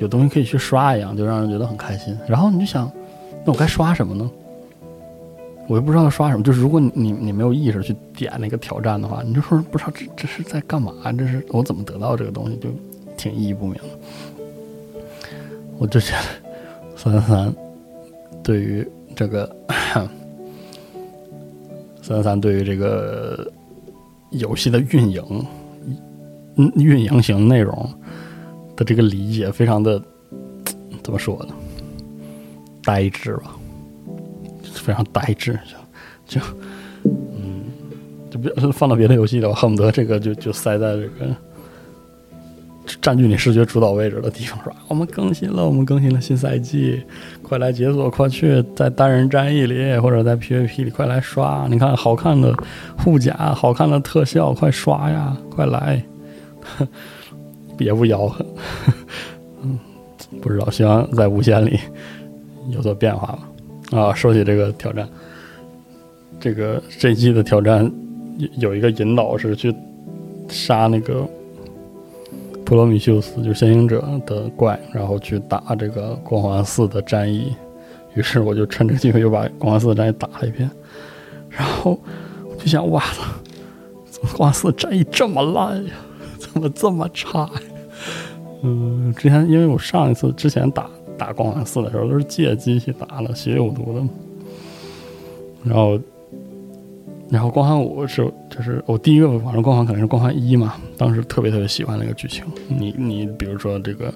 [0.00, 2.16] 有东西可以去刷一样，就让人觉得很开心。
[2.28, 2.88] 然后你就想，
[3.44, 4.30] 那我该刷什么呢？
[5.68, 6.42] 我又不知道刷什么。
[6.42, 10.92] 就是如果你你没有意识去点那个挑战的话，你就说不知道这这是在干嘛？
[11.16, 12.56] 这是我怎么得到这个东西？
[12.56, 12.68] 就
[13.16, 15.00] 挺意义不明的。
[15.78, 17.54] 我就觉得三三三
[18.42, 19.56] 对于这个
[19.92, 20.08] 三
[22.02, 23.48] 三三对于这个
[24.30, 25.46] 游戏的运营，
[26.74, 27.88] 运营型内容。
[28.76, 30.00] 的这个理解非常的
[31.02, 31.54] 怎么说呢？
[32.84, 33.57] 呆滞吧，
[34.88, 35.52] 非常呆滞，
[36.26, 36.46] 就就
[37.04, 37.64] 嗯，
[38.30, 41.26] 就别放到别的游戏的话，恨不得这个就就塞在这个
[43.02, 47.02] 占据你视觉主导位置的地方，说我们更新了，我们更新了新赛季，
[47.42, 52.54] 快来解锁，快去在单人战役里或者在 PVP 里快来刷，你看好看的
[52.96, 56.02] 护甲，好看的特效，快刷呀，快来！
[57.76, 58.46] 别不吆喝，
[59.62, 59.78] 嗯，
[60.40, 61.78] 不知道，希望在无限里
[62.70, 63.38] 有所变化吧。
[63.90, 65.08] 啊，说起这个挑战，
[66.38, 67.90] 这个这季的挑战
[68.58, 69.74] 有一个引导是去
[70.48, 71.26] 杀那个
[72.64, 77.54] 普罗米修斯，就是先行者的怪，然后去打这个光环四的战役。
[78.14, 80.68] 于是我就趁这机会又把光环四的战役打了一遍，
[81.48, 81.98] 然后
[82.44, 83.02] 我就想，哇
[84.10, 85.92] 怎么，光环四战役这么烂呀！
[86.38, 87.50] 怎么这么差呀？
[88.62, 94.02] 嗯，之前因为我上一次之前打打光环四的时候都是借机器打的血有毒的，
[95.64, 96.00] 然后
[97.28, 102.44] 然后光环五是就是我第一个玩的光环可能是光环一嘛，当时特别特别喜欢那个剧情。
[102.68, 104.12] 你你比如说这个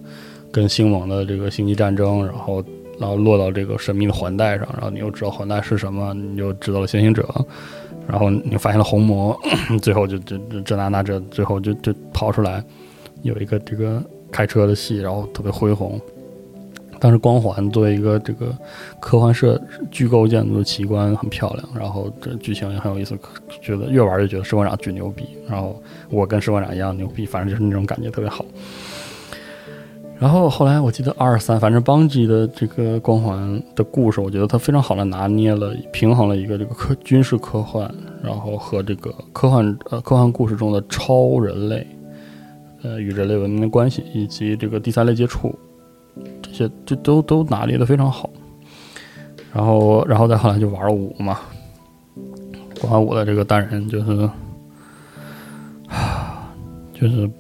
[0.51, 2.65] 跟星盟的这个星际战争，然后
[2.99, 7.29] 然后落到这个神秘的环带上，然后你又知道环带是什么，你就知道了先行者。
[8.09, 9.39] 然后你发现了红魔，
[9.81, 12.63] 最后就就这那那这，最后就就逃出来，
[13.23, 16.01] 有一个这个开车的戏，然后特别恢宏。
[17.05, 18.57] 但是光环作为一个这个
[19.01, 19.61] 科幻设
[19.91, 23.19] 巨构建筑的奇观很漂亮，然后这剧情也很有意思，
[23.61, 25.25] 觉得越玩越觉得士官长巨牛逼。
[25.51, 28.45] 然后我跟士官长一样牛逼，反正就是那种感觉特别好。
[30.21, 41.85] 然后后来我记得二三，反正邦吉的这个光环的故事，我觉得他非常好的拿捏了平衡了一个这个科军事科幻，然后和这个科幻呃科幻故事中的超人类，
[42.85, 45.53] 呃与人类文明的关系，以及这个第三类接触，
[46.43, 48.29] 这些就都都拿捏的非常好。
[49.53, 51.39] 然后然后再后来就玩了五嘛，
[52.81, 54.31] 光环五的这个单人就是，
[56.93, 57.31] 就是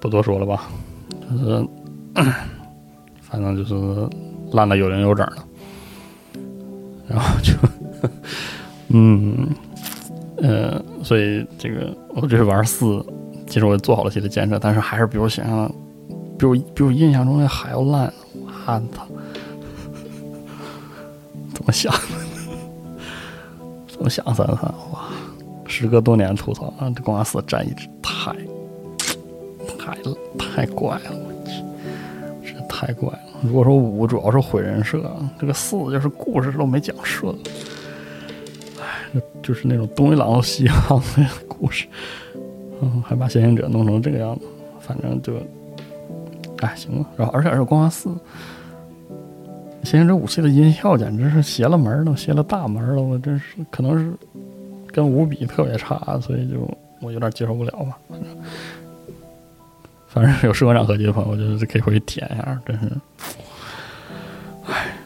[0.00, 0.68] 不多说了吧，
[1.30, 1.66] 就是。
[3.20, 3.74] 反正就是
[4.50, 5.36] 烂的有零有整的，
[7.06, 7.52] 然后就，
[8.88, 9.46] 嗯，
[10.38, 13.00] 呃，所以这个我这是玩四，
[13.46, 15.70] 其实我做好了心理建设，但是还是比我想象的，
[16.36, 18.12] 比我比我印象中的还要烂，
[18.66, 19.06] 我操！
[21.54, 21.98] 怎么想的？
[23.88, 24.24] 怎么想？
[24.34, 24.56] 三三
[24.92, 25.08] 哇！
[25.66, 28.32] 时隔多年吐槽啊，这光四战役太
[29.78, 29.96] 太
[30.38, 31.10] 太怪了。
[31.12, 31.62] 我去，
[32.42, 33.18] 这太怪了！
[33.42, 37.34] 如果说五主要是毁人设，这个四就是故事都没讲顺，
[39.14, 41.86] 哎，就是那种东一榔头西一榔头的故事，
[42.82, 44.44] 嗯，还把先行者弄成这个样子，
[44.80, 45.34] 反正就，
[46.60, 47.06] 哎，行了。
[47.16, 48.08] 然后，而且而且光华四，
[49.82, 54.12] 先行者武器的音效简直是邪了门了，邪了大门了，我真是可能是
[54.92, 56.68] 跟五比特别差，所以就
[57.00, 58.28] 我有点接受不了吧，反正。
[60.12, 62.90] 反正有士官长合集的朋友，我觉得可以回去体验一下，真是，
[64.66, 64.96] 唉，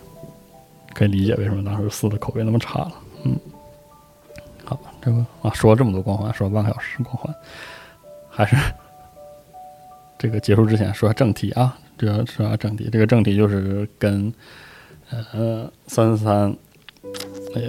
[0.95, 2.93] 可以理解为什么当时四的口碑那么差了。
[3.23, 3.39] 嗯，
[4.65, 7.35] 好这个啊，说了这么多光环，说了半个小时光环，
[8.31, 8.57] 还是
[10.25, 14.33] 这个结束之前说下正题啊，这个说下正题，这个正题就是跟
[15.11, 16.57] 呃三三三
[17.55, 17.61] 呃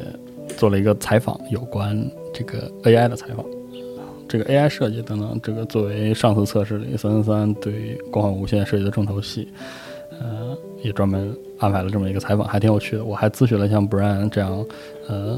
[0.55, 3.45] 做了一个采访，有关这个 AI 的采访，
[4.25, 9.49] 这个 AI 设计等等，这个作为上次测试里三三三对光环无限设计的重头戏，
[10.21, 13.03] 呃，也专门安排了这么一个采访，还挺有趣的。
[13.03, 14.65] 我还咨询了像 Brian 这样，
[15.09, 15.37] 呃。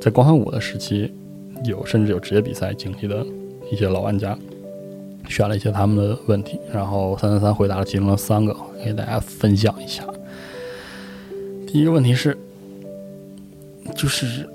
[0.00, 1.12] 在光环五的时期，
[1.64, 3.26] 有甚至有职业比赛经历的
[3.70, 4.38] 一些老玩家，
[5.30, 10.04] 选了一些他们的问题，然后三三三回答了其中的三个，给大家分享一下。
[11.66, 12.36] 第一个问题是，
[13.96, 14.46] 就是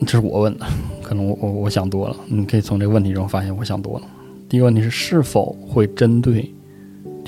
[0.00, 0.66] 这是我问的，
[1.02, 4.06] 可能我我我想多了，你可以从这个问题中发现我想多了。
[4.48, 6.48] 第一个问题是，是否会针对？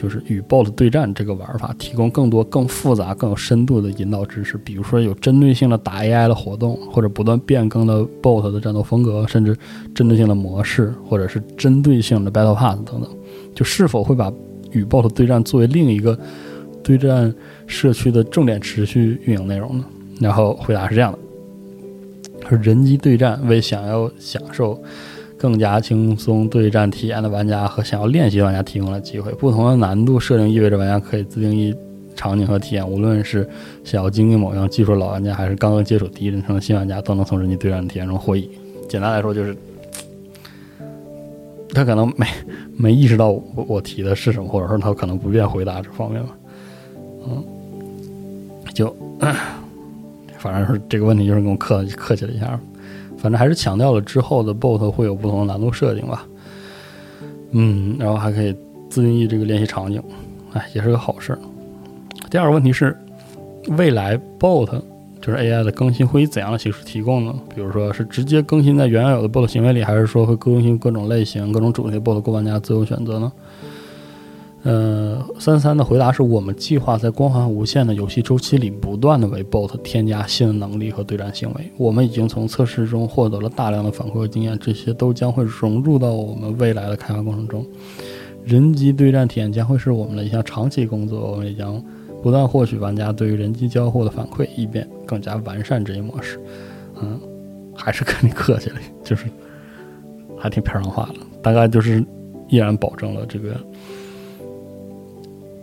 [0.01, 9.55] 就是与 bot 对战这个玩法，提供更多、更复杂、更有深度的引导知识，比如说有针对性的打 AI 的活动，或者不断变更的 bot 的战斗风格，甚至
[9.95, 13.11] 针对性的模式，或者是针对性的 battle pass 等等，
[13.55, 14.33] 就是否会把
[14.73, 16.19] 与 bot 对战作为另一个
[16.83, 17.35] 对战
[17.67, 19.85] 社区的重点持续运营内容呢？
[20.19, 21.19] 然后回答是这样的：
[22.49, 24.83] 是人机对战为想要享受。
[25.41, 29.33] 更加轻松对战体验的玩家和想要练习的玩家提供了机会。
[29.33, 31.75] 不同的难度设定意味着玩家可以自定义
[32.15, 32.87] 场景和体验。
[32.87, 33.49] 无论是
[33.83, 38.51] 想要经历某样技术的老玩家，还是刚刚接触第一人称的新玩家，都能从人机对战体验中获益。
[38.87, 39.57] 简单来说，就是
[41.73, 42.27] 他可能没
[42.77, 46.37] 没意识到我我提的是什么，或者说他可能不愿回答这方面吧。
[47.27, 47.43] 嗯，
[48.75, 48.95] 就
[50.37, 52.61] 反正是这个问题，就是跟我客客气了一下。
[53.21, 56.27] 反正还是强调了之后的 bot 会有不同的难度设定吧，
[57.51, 58.57] 嗯，然后还可以
[58.89, 60.03] 自定义这个练习场景，
[60.55, 61.39] 哎，也是个好事儿。
[62.31, 62.97] 第二个问题是，
[63.77, 64.67] 未来 bot
[65.21, 67.35] 就是 AI 的更新会以怎样的形式提供呢？
[67.55, 73.31] 比如说是直接更新在原有的 bot 行为里，还是说会更新各种类型、各种主题 bot 供玩家自由选择呢？
[74.63, 81.73] 呃，三三的回答是我们计划在光环无限的游戏周期里，不断的为 bot 添加新的能力和对战行为。
[81.79, 87.65] 我们已经从测试中获得了大量的反馈和经验，这些都将会融入到我们未来的开发过程中。
[88.45, 91.83] 人机对战体验将会是我们的一项长期工作，我们也将
[92.23, 96.39] 不断获取玩家对于人机交互的反馈，以便更加完善这一模式。
[97.01, 97.19] 嗯，
[97.75, 99.25] 还是跟你客气了，就是
[100.37, 102.05] 还挺片儿话的，大概就是
[102.49, 103.59] 依然保证了这个。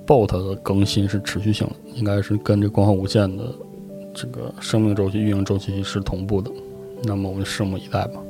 [0.07, 3.53] Bot 的更新是持续性的，应该是跟这光环无限的
[4.13, 6.49] 这个生命周期、运营周期是同步的。
[7.03, 8.21] 那么我们拭目以待吧。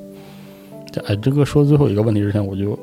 [1.05, 2.77] 哎，这个说最后一个问题之前，我就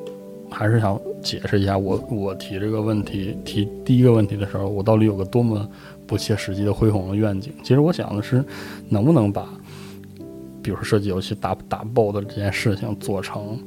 [0.48, 5.68] 还是想解释一下，我我提这个问题提第一个问题的时候，我到底有个多么
[6.06, 7.52] 不切实际的恢宏的愿景。
[7.62, 8.44] 其实我想的是，
[8.88, 9.48] 能不能把，
[10.62, 13.58] 比如说设计游戏打打 bot 这件事情做成，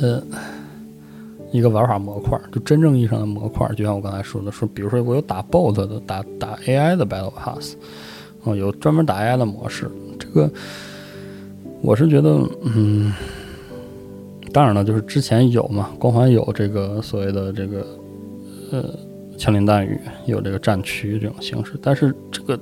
[0.00, 0.22] 呃。
[1.50, 7.74] 一个玩法模块，就真正意义上的模块，就像我刚才说的，说比如说我有打 bot 的，打打 AI 的 battle pass，
[8.44, 9.90] 哦，有专门打 AI 的模式。
[10.18, 10.50] 这个
[11.80, 13.12] 我是觉得，嗯，
[14.52, 17.86] 当然了，就是之前有嘛，光环有这个所谓的这个
[18.70, 18.84] 呃
[19.38, 22.58] 枪林弹雨，有这个战区这种形式，但是这个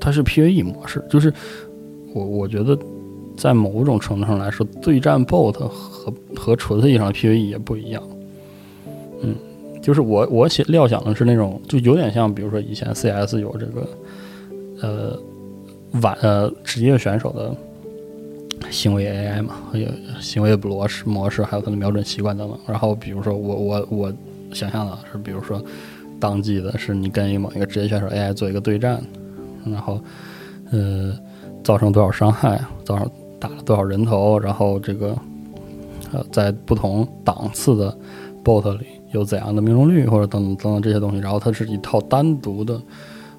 [0.00, 1.32] 它是 PVE 模式，就是
[2.14, 2.78] 我我觉得。
[3.38, 8.02] 在某种程度上来说，对战 bot 和和纯粹意义上的 PVE 也不一样。
[9.22, 9.32] 嗯，
[9.80, 13.88] 就是我我想料想的是那种，就有点像，比如说以前 CS 有这个
[14.82, 15.18] 呃
[16.02, 17.54] 晚呃职业选手的
[18.72, 19.88] 行为 AI 嘛，还有
[20.20, 22.58] 行为模式模式，还有他的瞄准习惯等等。
[22.66, 24.12] 然后比如说我我我
[24.52, 25.62] 想象的是，比如说
[26.18, 29.00] 当季的是你跟某一个职业选手 AI 做一个对战，
[29.64, 30.00] 然后
[30.72, 31.16] 呃
[31.62, 33.08] 造成多少伤害，造成。
[33.40, 35.16] 打了多少人头，然后这个
[36.12, 37.96] 呃，在不同档次的
[38.42, 42.80] bot 里有怎样的命中率，或者等等等等这些东西，然后它是一套单独的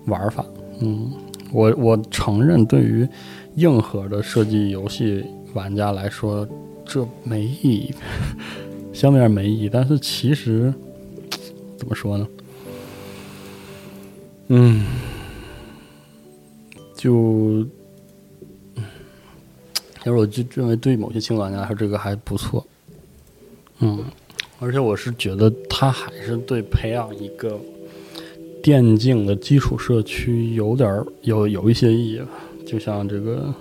[0.06, 0.46] 玩法。
[0.80, 1.12] 嗯，
[1.52, 3.08] 我我承认，对于
[3.56, 6.48] 硬核的设计游戏玩家来说，
[6.86, 7.94] 这没意义，
[8.94, 9.69] 相对而言没意义。
[9.69, 10.73] 但是其实
[11.78, 12.28] 怎么说呢？
[14.48, 14.86] 嗯，
[16.96, 17.65] 就。
[20.00, 22.65] 其实我就认为，对某些轻度玩家来说，这个还不错。
[23.79, 24.04] 嗯，
[24.60, 27.60] 而且我是觉得，它还是对培养一个
[28.63, 32.27] 电竞的基础社区有点有有一些意义吧。
[32.65, 33.54] 就像这个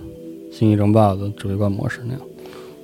[0.55, 2.21] 《新一争霸》的指挥官模式那样，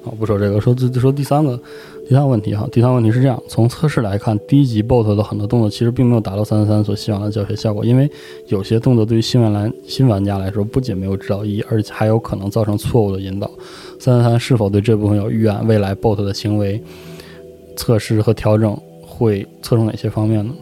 [0.05, 1.59] 啊，不说这个，说就说第三个
[2.07, 2.67] 第三个问题哈。
[2.71, 8.09] 第三个问题是这样：从测试来看，低级 bot 的很多动作其实并没有达到三三三所希望的教学效果，因为
[8.47, 13.49] 有些动作对于新玩来新玩家来说，不仅没有指导意义，而且还有可能造成错误的引导。
[13.99, 15.65] 三三三是否对这部分有预案？
[15.67, 16.81] 未来 bot 的行为
[17.75, 20.53] 测试和调整会侧重哪些方面呢？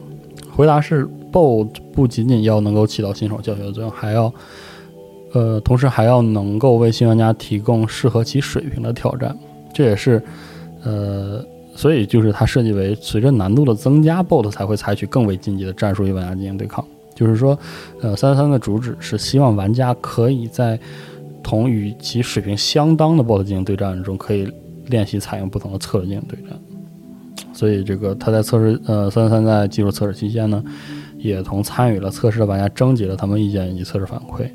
[0.50, 4.32] 回答是：bot 不仅仅要能够起到新手教学的作用，还要。
[5.32, 9.36] 呃，同时还要能够为新玩家提供适合其水平的挑战，
[9.74, 10.22] 这也是，
[10.84, 16.84] 呃，所以就是它设计为随着难度的增加，BOT 才会采取更为晋级的战术与玩家进行对抗。
[17.14, 17.58] 就是说，
[18.00, 20.78] 呃，三三三的主旨是希望玩家可以在
[21.42, 24.48] 同与其水平相当的 BOT 进行对战中，可以
[24.86, 26.58] 练习采用不同的策略进行对战。
[27.52, 30.62] 所以这个他在测试，呃，三三三在技术测试期间呢，
[31.18, 34.48] 也同参与了测试的玩家征集了他们意见以及测试反馈。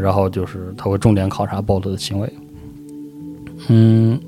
[0.00, 2.32] 然后就是他会重点考察 bot 的行为，
[3.68, 4.18] 嗯，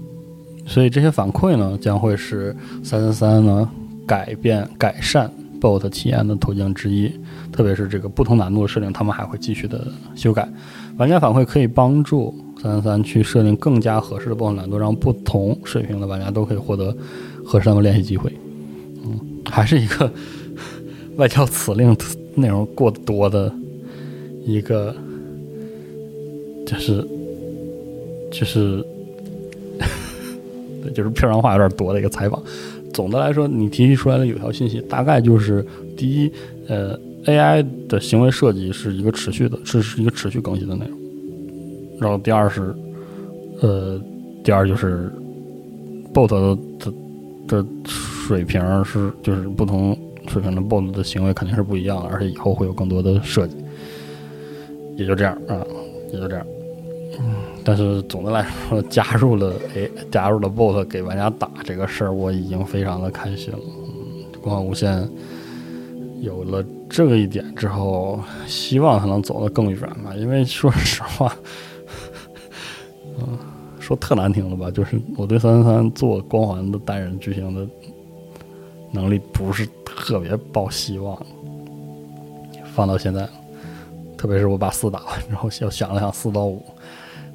[0.67, 3.71] 所以这些反馈呢，将会是三三三呢
[4.07, 7.11] 改变改善 bot 体验的途径之一。
[7.53, 10.47] 特别是这个不同难度的设定，他们还会继续的修改。
[10.99, 16.95] 玩家反馈可以帮助三三三去设定更加合适的 bot 难度，让不同水平的玩家都可以获得
[17.45, 18.31] 合适的练习机会。
[19.05, 20.13] 嗯，还是一个
[21.17, 21.97] 外交辞令
[22.35, 23.51] 内容过多的
[24.45, 24.95] 一个。
[26.67, 27.09] 就是，
[28.29, 28.85] 就是，
[30.93, 32.43] 就是漂亮话有点多的一个采访。
[32.93, 35.65] 总的来说，你提取出来的有效信息，大概就是：
[35.97, 36.33] 第一，
[36.67, 40.99] 呃，AI 的行为设计是一个持续的，是是一个持续更新的内容。
[42.01, 42.75] 然后第二是，
[43.61, 44.01] 呃，
[44.43, 45.13] 第二就是
[46.15, 46.93] bot 的
[47.47, 53.57] 的水平是，就是不同水平的 bot 的行为肯定是不一样的，而且以后会有更多的设计。
[54.97, 55.61] 也就这样啊，
[56.13, 56.47] 也就这样。
[57.19, 57.35] 嗯
[57.69, 63.59] 但是总的来说，加入了哎，加入了 bot 给玩家打这个事儿，我已经非常的开心了。
[63.59, 64.97] 嗯，光环无限
[66.21, 70.15] 有了这个一点之后，希望它能走得更远吧。
[70.17, 71.37] 因为说实话，
[73.19, 73.37] 嗯，
[73.81, 77.69] 说特难听的吧，就是我对三三三做光环的单人剧情的
[78.93, 81.21] 能力不是特别抱希望。
[82.77, 83.29] 放到现在，
[84.17, 86.63] 特别是我把四打完之后，又想了想四到五。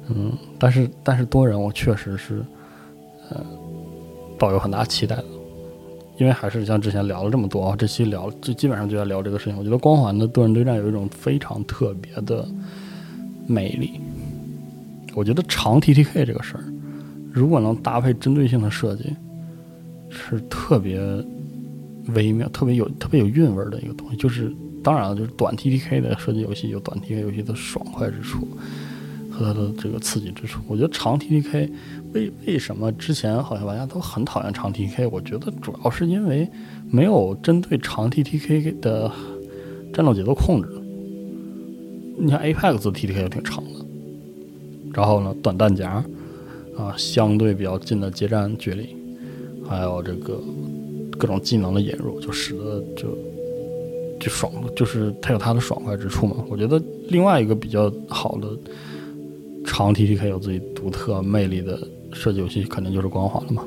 [0.08, 2.44] 嗯，但是但是多人我确实是，
[3.30, 3.44] 呃，
[4.38, 5.24] 抱有很大期待的，
[6.18, 9.56] 因为还是像之前聊了这么多啊，这期聊就基本上就在聊这个事情。
[9.56, 12.46] 我觉得光环的多人对战有一种非常特别的
[13.46, 14.00] 魅力。
[15.14, 16.64] 我觉得长 T T K 这个事儿，
[17.30, 19.04] 如果能搭配针对性的设计，
[20.10, 20.98] 是特别
[22.14, 24.16] 微妙、特别有特别有韵味的一个东西。
[24.16, 28.48] 就是当然了，就是短 T T K 的设计游戏有短 T T K 游戏的爽快之处。
[29.32, 31.70] 和它的这个刺激之处，我觉得长 T T K
[32.12, 35.06] 为为什么之前好像玩家都很讨厌长 T T K？
[35.06, 36.46] 我觉得主要是因为
[36.90, 39.10] 没有针对长 T T K 的
[39.94, 40.68] 战斗节奏控制。
[42.18, 43.70] 你像 Apex T T K 就挺长的，
[44.92, 46.04] 然后呢，短弹夹
[46.76, 48.94] 啊，相对比较近的接战距离，
[49.66, 50.38] 还有这个
[51.18, 53.16] 各种技能的引入，就使得就
[54.20, 56.36] 就爽，就是它有它的爽快之处嘛。
[56.50, 58.48] 我觉得另外一个比较好的。
[59.64, 61.78] 长 T T K 有自己独特魅力的
[62.12, 63.64] 设计游戏，肯定就是光环了嘛。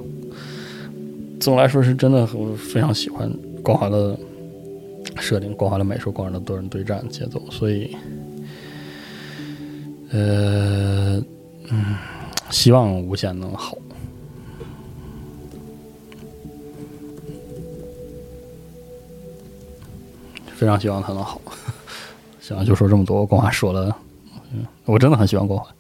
[1.40, 3.32] 总的来说，是真的我非常喜欢
[3.62, 4.18] 光环的
[5.18, 7.96] 设定、光环的美术、光环的多人对战节奏，所以，
[10.12, 11.22] 呃，
[11.70, 11.96] 嗯，
[12.50, 13.78] 希望无限能好，
[20.56, 21.42] 非常希望它能好。
[22.40, 23.96] 行，就说这么多，光环说了，
[24.54, 25.75] 嗯，我真的很喜欢光环。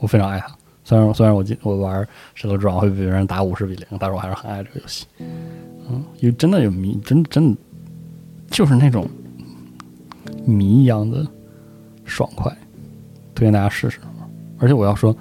[0.00, 0.48] 我非常爱它，
[0.82, 2.02] 虽然虽然我今我玩
[2.34, 5.06] 《石头之王》会被别人打五十比零，但是我还是很爱这个游戏。
[5.18, 7.58] 嗯，因为真的有迷，真真的
[8.50, 9.08] 就是那种
[10.44, 11.24] 迷一样的
[12.04, 12.50] 爽快，
[13.34, 14.00] 推荐大家试试。
[14.58, 15.16] 而且我要说，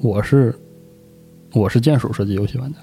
[0.00, 0.54] 我是
[1.52, 2.78] 我是键鼠射击游戏玩家，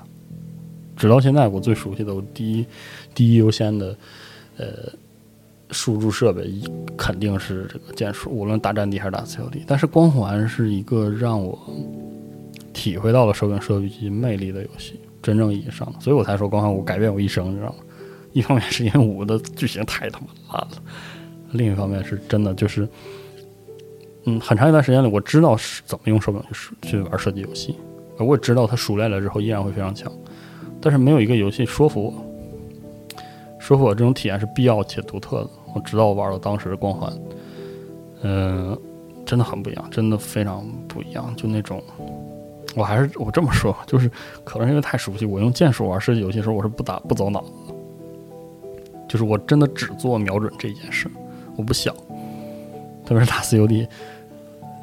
[0.95, 2.65] 直到现在我最熟悉的，我第一
[3.13, 3.95] 第一优先的
[4.57, 4.67] 呃。
[5.71, 6.51] 输入设备
[6.97, 9.63] 肯定是这个键鼠，无论打战地还是打 COD。
[9.65, 11.57] 但是光环是一个让我
[12.73, 17.75] 体会到了手柄射击机魅力的游戏，真正意义上的，所以我才说光环五改变我一生，你知道吗？
[18.33, 20.71] 一方面是因为五的剧情太他妈烂了，
[21.51, 22.87] 另一方面是真的就是，
[24.25, 27.75] 嗯，很长一段时间里我知道是怎么用手柄去去玩射击游戏，
[28.17, 30.11] 我也知道它熟练了之后依然会非常强，
[30.79, 32.13] 但是没有一个游戏说服我。
[33.59, 35.49] 说服我这种体验是必要且独特的。
[35.73, 37.13] 我直到我玩到当时的光环，
[38.23, 38.77] 嗯，
[39.25, 41.33] 真的很不一样，真的非常不一样。
[41.35, 41.81] 就那种
[42.75, 44.09] 我还是我这么说，就是
[44.43, 47.73] 可能因为太熟悉，我用剑术玩射击游戏的时候，我是不打不走脑子的，
[49.07, 51.09] 就是我真的只做瞄准这件事，
[51.55, 51.93] 我不想，
[53.05, 53.87] 特别是打 COD，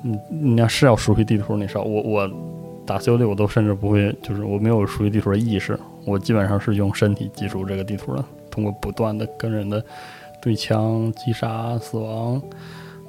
[0.04, 2.30] 嗯，你要是要熟悉地图，那少我我
[2.84, 9.82] 打 COD 我都甚至不会，就是我没有熟悉地图的意识，我基本上是用身体记住这个地图的，通过不断的跟人的
[10.48, 12.40] 对枪击杀死亡，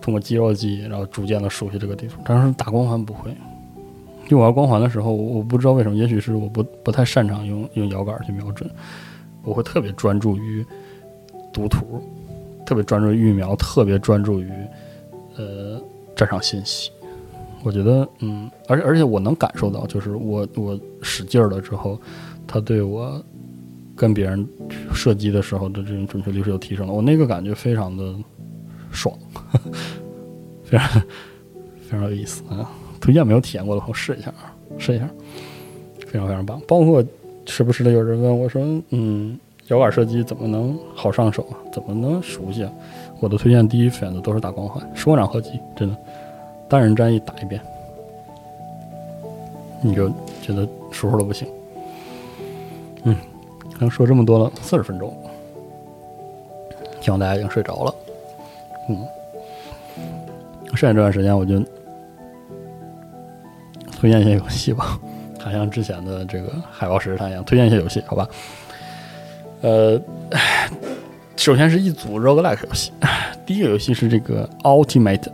[0.01, 3.33] 通过肌肉记忆，然后逐渐的熟悉这个地图，但是打光环不会。
[4.27, 8.69] 用玩光环的时候，我不知道为什么，也许是我不不太擅长用用摇杆去瞄准，
[9.41, 10.65] 我会特别专注于
[11.53, 12.03] 读图，
[12.65, 14.51] 特别专注于预瞄，特别专注于
[15.37, 15.81] 呃
[16.13, 16.91] 战场信息。
[17.63, 21.97] 我觉得，嗯，而且而且我能感受到，就是我我使劲了之后，
[22.45, 23.23] 他对我
[23.99, 24.47] 跟别人
[24.93, 26.93] 射击的时候的这种准确率是有提升的。
[26.93, 28.15] 我那个感觉非常的
[28.91, 29.13] 爽，
[30.63, 30.87] 非常
[31.81, 32.71] 非常有意思啊！
[33.01, 35.09] 推荐没有体验过的朋友试一下啊，试一下，
[36.07, 36.61] 非常非常棒。
[36.65, 37.03] 包括
[37.45, 39.37] 时不时的有人问我说：“嗯，
[39.67, 41.59] 摇杆射击怎么能好上手啊？
[41.73, 42.71] 怎么能熟悉啊？”
[43.19, 45.97] 我的推荐第一选择都是打光环，时光掌合击，真的
[46.69, 47.59] 单人战役打一遍，
[49.83, 50.07] 你就
[50.41, 51.45] 觉得舒服的不行。
[53.03, 53.15] 嗯，
[53.79, 55.15] 刚说这么多了，四十分钟，
[57.01, 57.95] 希望大家已经睡着了。
[58.89, 59.07] 嗯，
[60.75, 61.63] 剩下这段时间我就。
[64.01, 64.97] 推荐一些游戏吧，
[65.37, 68.25] 还像之前的这个海豹石探一样，推荐一些游戏，好吧？
[69.59, 69.99] 呃，
[71.35, 72.93] 首先是一组 roguelike 游戏，
[73.45, 75.27] 第一个游戏是这个 Ultimate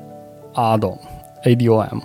[0.56, 2.00] Adom，A D O M。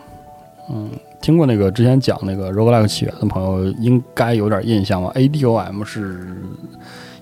[0.68, 0.90] 嗯，
[1.20, 6.36] 听过那个之前讲那个 roguelike 起源的朋友应该有点印象吧？A D O M 是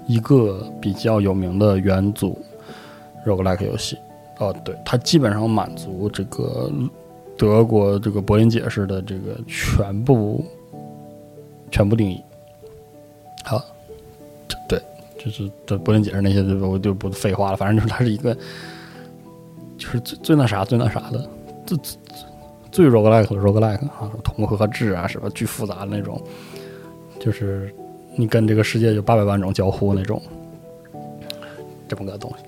[0.06, 2.38] 一个比较有名的元祖
[3.26, 3.96] roguelike 游戏。
[4.38, 6.70] 哦，对，它基本上满足这个。
[7.40, 10.44] 德国这个柏林解释的这个全部
[11.70, 12.20] 全部定义，
[13.44, 13.64] 好，
[14.68, 14.82] 对，
[15.16, 17.56] 就是这柏林解释那些，我就不废话了。
[17.56, 18.36] 反正就是它是一个，
[19.76, 21.30] 就是最最那啥最那啥的，
[21.64, 21.78] 最
[22.78, 26.22] 最 roguelike 的 roguelike 啊，同和制啊，什么巨复杂的那种，
[27.18, 27.74] 就是
[28.14, 30.22] 你跟这个世界有八百万种交互那种，
[31.88, 32.44] 这么个东西。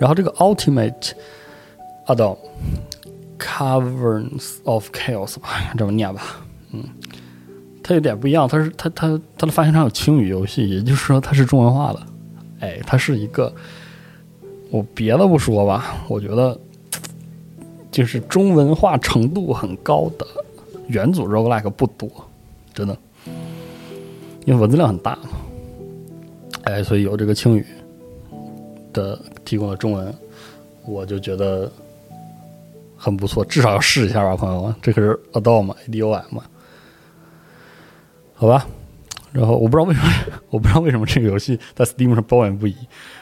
[0.00, 1.12] 然后这个 Ultimate
[2.06, 2.38] Adam。
[3.36, 6.22] Caverns of Chaos 吧， 这么念吧，
[6.72, 6.82] 嗯，
[7.82, 12.00] 它有点不一样，它是它它它的发行商有青语游戏，也就是说它是中文化的，
[12.60, 13.52] 哎，它是一个，
[14.70, 16.58] 我别的不说吧，我觉得
[17.94, 20.26] 就是中文化程度很高的
[20.88, 22.10] 元祖 roguelike 不多，
[22.74, 22.98] 真的，
[24.44, 25.28] 因为文字量很大嘛，
[26.64, 27.64] 哎，所以有这个青语
[28.92, 30.12] 的提供的中文，
[30.84, 31.70] 我就觉得。
[32.96, 34.74] 很不错，至少要试一下吧，朋友们。
[34.80, 36.40] 这可是 Adom，A D O M，
[38.32, 38.66] 好吧。
[39.30, 40.08] 然后我不知道为什么，
[40.48, 42.74] 我不知道为什么这个游戏在 Steam 上褒贬不一。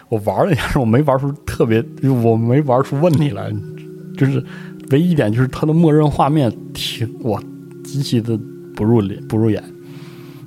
[0.09, 3.53] 我玩了一下，我没玩出特别，我没玩出问题来。
[4.17, 4.43] 就是
[4.91, 7.41] 唯一一点就是它的默认画面挺哇，
[7.85, 8.39] 极其的
[8.75, 9.63] 不入脸不入眼。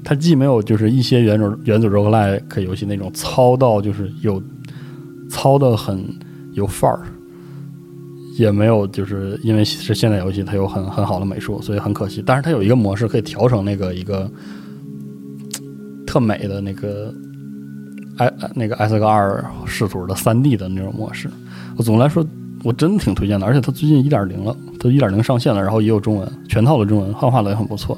[0.04, 4.42] 它既没有就是一些原主原祖 roguelike 游戏那种糙到就是有
[5.30, 6.04] 糙的很
[6.54, 7.02] 有范儿。
[8.38, 12.22] 也没有，就是因为是现代游戏，它有很很好的美术，所以很可惜。
[12.26, 14.30] 但是它有一个模式可以调成那个一个
[16.06, 17.16] 特美的那个
[18.18, 21.30] i 那个 S 个二视图的三 D 的那种模式。
[21.78, 22.28] 我总的来说，
[22.66, 23.46] 我真的挺推荐的。
[23.46, 27.98] 而且它最近一点零了，它一点零上线了，然后也有中文全套的中文，汉化的也很不错。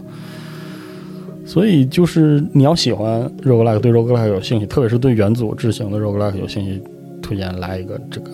[1.45, 6.83] 所以就是你要喜欢 roguelike，对 roguelike 有兴趣，特别是对元祖制型的 roguelike 有兴趣，
[7.21, 8.31] 推荐来一个这个。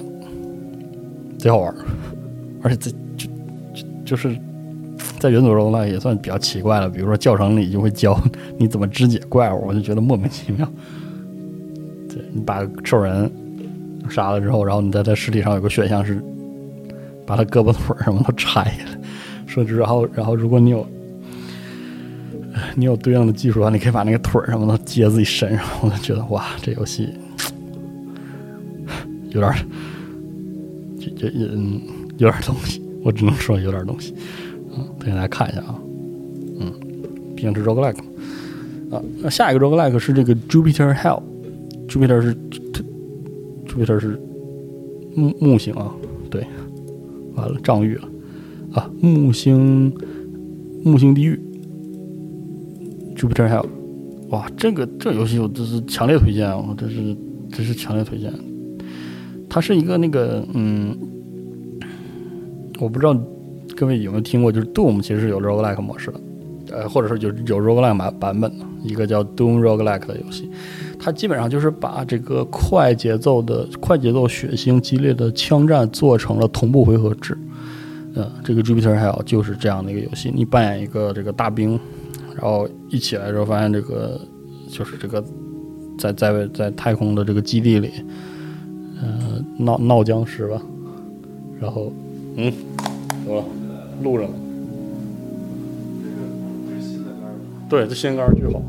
[1.37, 1.75] 贼好玩，
[2.61, 3.29] 而且这就
[3.73, 4.33] 就就是
[5.19, 6.89] 在元祖中呢也算比较奇怪了。
[6.89, 8.17] 比如说教程里就会教
[8.57, 10.65] 你怎么肢解怪物，我就觉得莫名其妙。
[12.07, 13.29] 对你把兽人
[14.09, 16.21] 杀了之后，然后你再在尸体上有个选项是
[17.25, 18.99] 把他胳膊腿什么都拆下来，
[19.47, 20.85] 说然后然后如果你有
[22.75, 25.65] 你有对应的技术的话，你可以把那个腿什么的接自己身上。
[25.81, 27.09] 我就觉得哇，这游戏
[29.29, 29.53] 有点。
[31.17, 31.81] 就嗯，
[32.17, 34.13] 有点东西，我只能说有点东西，
[34.73, 35.75] 嗯，给大家看一下啊，
[36.59, 36.71] 嗯，
[37.35, 37.97] 毕竟是 roguelike
[38.89, 42.33] 啊，那下一个 roguelike 是这个 Jupiter Hell，Jupiter 是
[43.73, 44.21] Jupiter 是
[45.15, 45.91] 木木星啊，
[46.29, 46.45] 对，
[47.33, 48.07] 完了张玉了
[48.73, 49.91] 啊，木星
[50.83, 51.39] 木星地狱
[53.15, 53.65] ，Jupiter Hell，
[54.29, 57.17] 哇，这个这游戏我这是强烈推荐啊，我这是
[57.51, 58.31] 这是强烈推荐。
[59.49, 60.95] 它是一个那个嗯，
[62.79, 63.19] 我不知道
[63.75, 66.21] 各位有没有听过，就是 Doom 其实是有 roguelike 模式的，
[66.71, 70.49] 呃，或者说有有 roguelike 版版本的一个叫 Doom roguelike 的游戏，
[71.03, 77.37] 它基本上就是把这个快节奏的快节奏、血腥激烈的枪战做成了同步回合制。
[78.15, 81.77] 呃，这个 Jupiter Hell 就是这样的一个游戏，你扮演一个这个大兵，
[82.33, 84.17] 然后一起来之后发现这个
[84.69, 85.21] 就是这个
[85.99, 87.91] 在在在太空的这个基地里，
[89.01, 90.61] 呃，闹闹僵尸吧，
[91.59, 91.91] 然后
[92.37, 92.53] 嗯，
[93.25, 93.45] 怎么了？
[94.01, 94.33] 录着呢。
[97.67, 98.61] 对，这新杆儿巨好，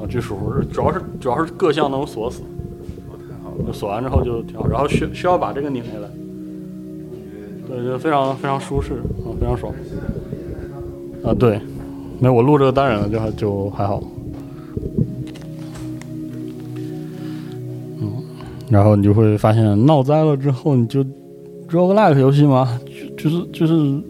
[0.00, 0.52] 啊，巨舒服。
[0.72, 2.42] 主要是主要是各项能锁死，
[3.28, 4.66] 太好了，就锁完之后就挺好。
[4.66, 6.08] 然后需需要把这个拧下来，
[7.68, 9.72] 对，就非常非常舒适，啊，非常爽。
[11.24, 11.60] 啊，对，
[12.20, 14.02] 没我录这个单人的就还就还好。
[18.00, 18.12] 嗯，
[18.68, 21.04] 然后你就会发现闹灾了之后，你就
[21.70, 22.78] roguelike 游戏吗，
[23.16, 24.02] 就就是就是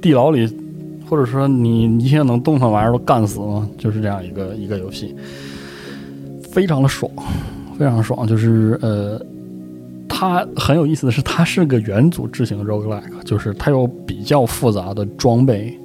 [0.00, 0.48] 地牢里。
[1.12, 3.68] 或者说你一切能动弹玩意儿都干死吗？
[3.76, 5.14] 就是这样一个一个游戏，
[6.50, 7.12] 非常的爽，
[7.78, 8.26] 非常爽。
[8.26, 9.20] 就是呃，
[10.08, 15.78] 它很有意思的是，它是个元组制型 roguelike，就是它有比较复杂的装备、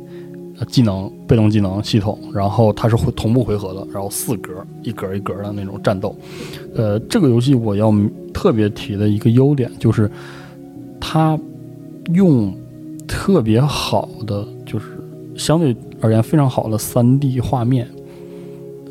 [0.70, 6.16] 技能、被动技能系统，然后它是会同步回合的，然后四格一格一格的那种战斗。
[6.74, 7.94] 呃，这个游戏我要
[8.34, 10.10] 特别提的一个优点就是，
[11.02, 11.38] 它
[12.14, 12.56] 用
[13.06, 14.48] 特别好的。
[15.38, 17.88] 相对而言非常好的三 D 画面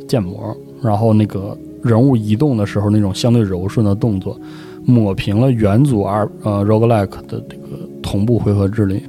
[0.09, 4.41] 建模，然后那个人物移动的时候那种相对柔顺的动作，
[4.85, 9.03] 抹平了元祖二呃 roguelike 的这个同步回合制里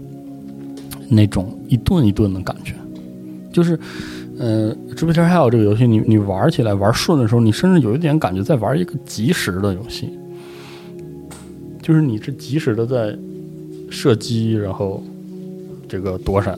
[1.07, 2.73] 那种一顿一顿的感觉。
[3.51, 3.79] 就是
[4.38, 10.09] 呃 Jupiter Hell 这个游戏，你你玩起来玩顺的时候，你甚至有一点感觉在玩一个即时的游戏，
[11.81, 13.17] 就是你是及时的在
[13.89, 15.03] 射击，然后
[15.88, 16.57] 这个躲闪。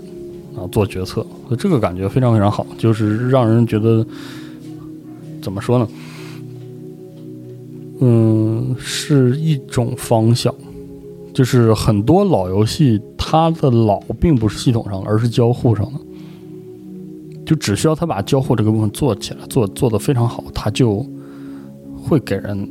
[0.60, 1.26] 啊，做决策，
[1.58, 4.06] 这个感觉非常非常好，就是让人觉得
[5.42, 5.88] 怎么说呢？
[8.02, 10.54] 嗯，是一种方向。
[11.32, 16.00] 就是很多老游戏，它的老并不是系统上的，而是交互上的。
[17.46, 21.06] 就只需要他把交互这个部分做起来，做做的非常好，它就
[21.96, 22.70] 会给人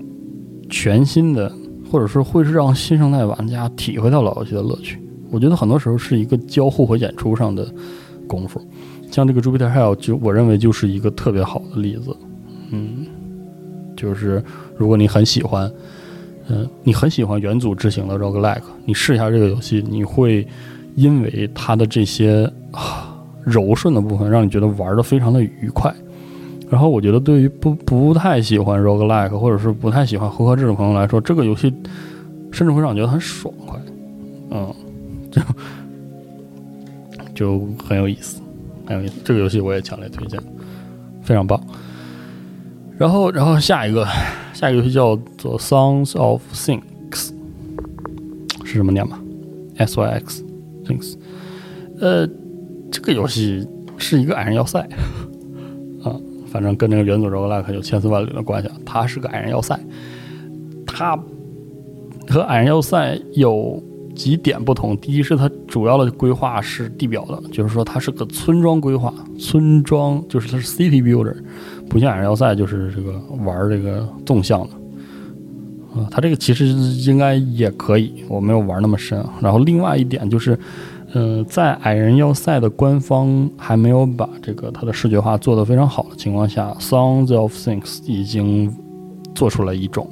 [0.69, 1.51] 全新的，
[1.91, 5.01] 或者说会是让新生代玩家体会到老游戏的乐趣。
[5.31, 7.67] 我觉得很多时候是一个交互和演出上的
[8.27, 8.61] 功夫，
[9.11, 12.17] 像这个《Jupiter Hell》就我认为就是一个特别好的例子。
[12.71, 13.07] 嗯，
[13.97, 14.43] 就是
[14.77, 15.71] 如果你很喜欢，
[16.49, 20.47] 嗯，你很喜欢元祖之型的 Roguelike，你试一下这个游戏，你会
[20.95, 22.51] 因为它的这些
[23.45, 25.95] 柔顺的部分，让你觉得玩的非常的愉快。
[26.71, 31.73] 然后我觉得对于不不太喜欢 Roguelike 或者是不太喜欢回合制的朋友来说，这个游戏
[32.51, 33.81] 甚至会让你觉得很爽快。
[34.51, 34.75] 嗯。
[35.31, 35.43] 就
[37.35, 38.41] 就很有意思，
[38.87, 39.15] 很有意思。
[39.25, 40.41] 这个游戏我也强烈推荐，
[41.23, 41.61] 非常棒。
[42.97, 44.05] 然后，然后下一个，
[44.53, 46.83] 下一个游戏叫做《Songs of Things》，
[48.65, 49.21] 是什么念吗
[49.77, 50.45] ？S Y X
[50.85, 51.15] Things。
[52.01, 52.29] 呃，
[52.91, 53.65] 这个游戏
[53.99, 54.81] 是一个矮人要塞
[56.03, 56.17] 啊，
[56.51, 58.69] 反正跟那个元祖 roguelike 有千丝万缕的关系。
[58.85, 59.79] 它是个矮人要塞，
[60.85, 61.17] 它
[62.29, 63.81] 和矮人要塞有。
[64.19, 71.37] 几点不同，第一是它主要的规划是地表的，就是说它是个村庄规划，村庄就是它是 city builder，
[71.89, 73.13] 不像《矮人要塞》就是这个
[73.45, 79.25] 玩这个纵向的，啊，它这个其实应该也可以，我没有玩那么深。
[79.41, 80.59] 然后另外一点就是，
[81.15, 88.75] 嗯，在《矮人要塞》的官方还没有把这个它的视觉化做得非常好的情况下，《Songs of Things》已经
[89.33, 90.11] 做出了一种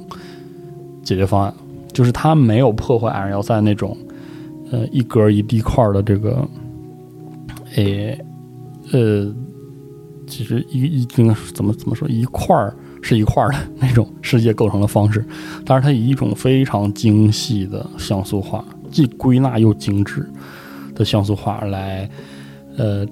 [1.03, 1.53] 解决方案。
[1.97, 3.97] 就是它没有破坏矮人要塞那种，
[4.71, 6.47] 呃，一格一地块的这个，
[7.73, 8.15] 诶，
[8.91, 9.33] 呃，
[10.27, 12.71] 其实一一应该怎么怎么说，一块儿
[13.01, 15.25] 是一块儿的那种世界构成的方式，
[15.65, 20.23] 但是它以一种非常精细的像素化，既归纳又精致
[20.93, 22.07] 的像素化来，
[22.77, 23.03] 呃，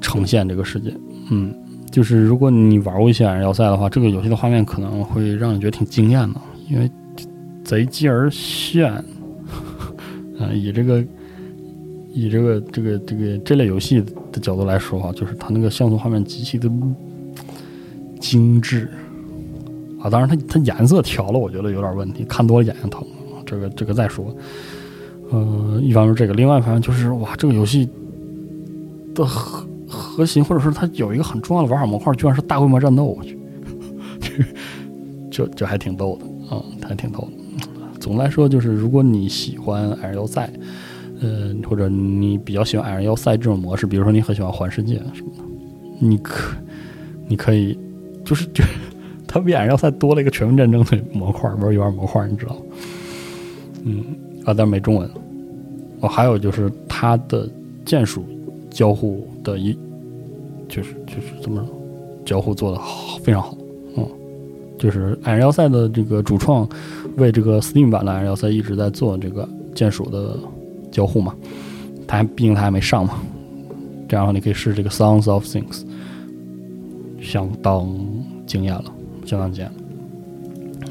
[0.00, 0.90] 呈现这个世界。
[1.30, 1.54] 嗯，
[1.90, 6.90] 就是如果你玩过一些矮人要塞的话，这个游戏的画面可能会让你觉得挺惊艳的，因为。
[7.64, 8.92] 贼鸡儿炫，
[10.38, 10.52] 啊！
[10.52, 11.04] 以这个
[12.12, 16.70] 以这个这个这个这类游戏的角度来说哈，就是它那个像素画面极其的
[18.20, 18.88] 精致
[20.00, 20.10] 啊。
[20.10, 23.04] 当然，它它颜色调了，我觉得有点问题，看多了眼睛疼。
[23.46, 24.34] 这个这个再说。
[25.30, 27.88] 呃，一方面这个，另外一方面就是哇，这个游戏
[29.14, 33.38] 的核核心，或者说它有一个很重要的玩法模块，居然是大规模战斗，我去，
[35.30, 37.43] 就就还挺逗的啊，还挺逗的。
[38.04, 40.46] 总的来说，就是如果你喜欢矮人要塞，
[41.22, 45.42] 呃，或者你比较喜欢矮人要塞这种模式，比如说你很喜欢环世界什么的，
[45.98, 46.54] 你可
[47.26, 47.78] 你可以
[48.22, 48.62] 就是就
[49.26, 52.56] 它比矮人要塞多了一个全面战争的模块，玩游玩模块，你知道？
[53.84, 54.04] 嗯
[54.44, 55.10] 啊，但没中文。
[56.00, 57.48] 哦，还有就是它的
[57.86, 58.22] 键鼠
[58.68, 59.72] 交互的一
[60.68, 61.66] 就是就是怎么
[62.22, 63.56] 交互做的好非常好，
[64.84, 66.68] 就是矮人要塞的这个主创
[67.16, 70.38] 为这个 Steam 版的矮人要塞一直在做这个键鼠的。
[70.94, 71.34] 交互嘛，
[72.06, 73.14] 它还毕竟它还没上嘛，
[74.08, 75.82] 这样的话你可以试这个 Sounds of Things，
[77.20, 77.84] 相当
[78.46, 78.84] 惊艳了，
[79.26, 79.72] 相当惊艳。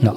[0.01, 0.13] 那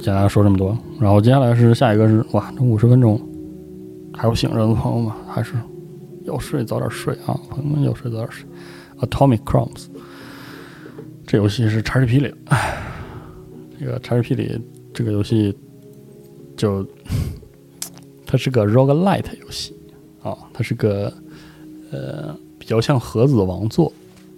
[0.00, 3.20] 简单说这么多，然后接下来是下一个是哇，这五十分钟
[4.14, 5.52] 还有醒着的朋友们，还是
[6.24, 8.48] 要睡早点睡啊，朋友们要睡早点睡。
[9.00, 9.88] Atomic Crumbs
[11.30, 12.34] 这游戏是叉 G P 里，
[13.78, 14.60] 这个叉 G P 里
[14.92, 15.56] 这个游戏
[16.56, 16.84] 就。
[18.26, 19.72] 它是个 roguelite 游戏
[20.22, 21.12] 啊，它是个
[21.92, 23.92] 呃比较像盒子王座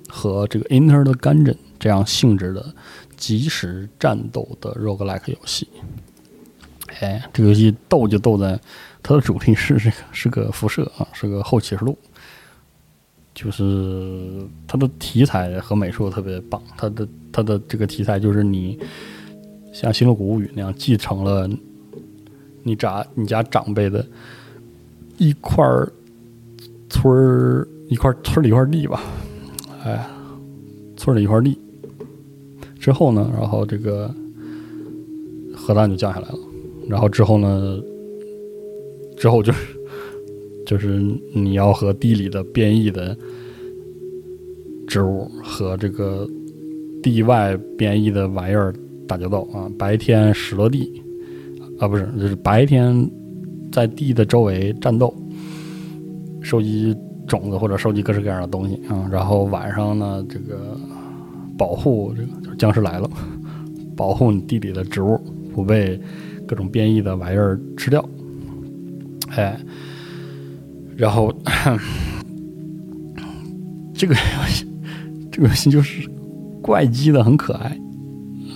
[0.07, 2.75] 和这个 Enter the Gungeon 这样性质的
[3.17, 5.67] 即时战斗的 roguelike 游戏。
[7.01, 8.61] 哎，这个游戏斗就斗在
[9.03, 11.97] 它的主题是这个是个辐射啊，是个后启示录，
[13.35, 16.63] 就是它的题材和美术特别棒。
[16.77, 18.79] 它的它的这个题材就是你
[19.73, 21.49] 像《星露谷物语》那样继承了。
[22.65, 24.07] 你家你家长辈的
[25.19, 25.93] 一块儿
[26.89, 29.03] 村儿一块村里一块地吧，
[29.83, 30.07] 哎，
[30.97, 31.59] 村里一块地
[32.79, 34.15] 之后呢，然后这个
[35.57, 36.39] 核弹就降下来了，
[36.89, 37.81] 然后之后呢，
[39.17, 39.77] 之后就是
[40.73, 41.03] 就是
[41.35, 43.15] 你要和地里的变异的
[44.87, 46.27] 植物和这个
[47.03, 48.73] 地外变异的玩意儿
[49.07, 50.91] 打交道啊，白天拾落地。
[51.79, 53.07] 啊，不是，就是白天
[53.71, 55.15] 在地的周围战斗，
[56.41, 56.97] 收集
[57.27, 59.07] 种子或者收集各式各样的东西啊。
[59.13, 60.75] 然后晚上呢，这个
[61.59, 63.11] 保护这个就是僵尸来了，
[63.95, 65.21] 保护你地里的植物
[65.53, 66.01] 不被
[66.47, 68.03] 各种变异的玩意儿吃掉。
[69.37, 69.59] 哎，
[70.97, 71.33] 然后
[73.95, 74.67] 这个游戏，
[75.31, 76.09] 这个游戏就是
[76.61, 77.79] 怪鸡的很可爱，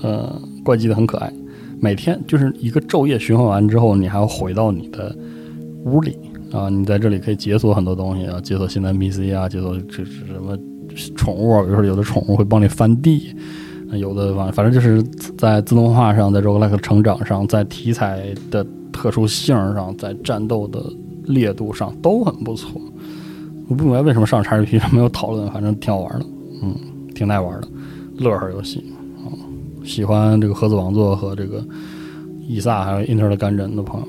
[0.02, 1.32] 呃，怪鸡的很可爱。
[1.78, 5.14] 每天就是一个昼夜循环完之后，你还要回到你的
[5.84, 6.16] 屋里
[6.50, 6.70] 啊！
[6.70, 10.56] 你在这里可以解锁很多东西啊，解锁新的 NPC 啊，解锁这是什么
[11.14, 11.62] 宠物啊？
[11.62, 13.36] 比如说有的宠物会帮你翻地，
[13.92, 15.02] 有的反反正就是
[15.36, 20.82] 在自动化上，在 roguelike 成长上，在题材的特殊性上，在战斗的
[21.26, 22.80] 烈度上都很不错。
[23.68, 26.26] 我不明白为什么上 XGP 上没有讨论，反正挺好玩的，
[26.62, 26.74] 嗯，
[27.14, 27.68] 挺耐玩的，
[28.18, 28.84] 乐呵游戏。
[29.84, 31.64] 喜欢这个盒子王座和这个
[32.46, 34.06] 伊萨还有 Inter 的干针的朋友，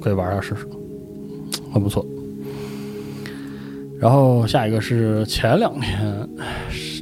[0.00, 0.66] 可以玩下试试，
[1.72, 2.04] 很不错。
[3.98, 6.28] 然后下一个是前两天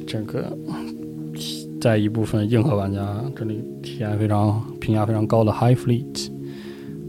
[0.05, 0.57] 这个
[1.79, 6.29] 在一部分硬核玩家这里体验非常评价非常高的 High Fleet，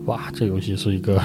[0.05, 1.21] 哇，这游戏是一个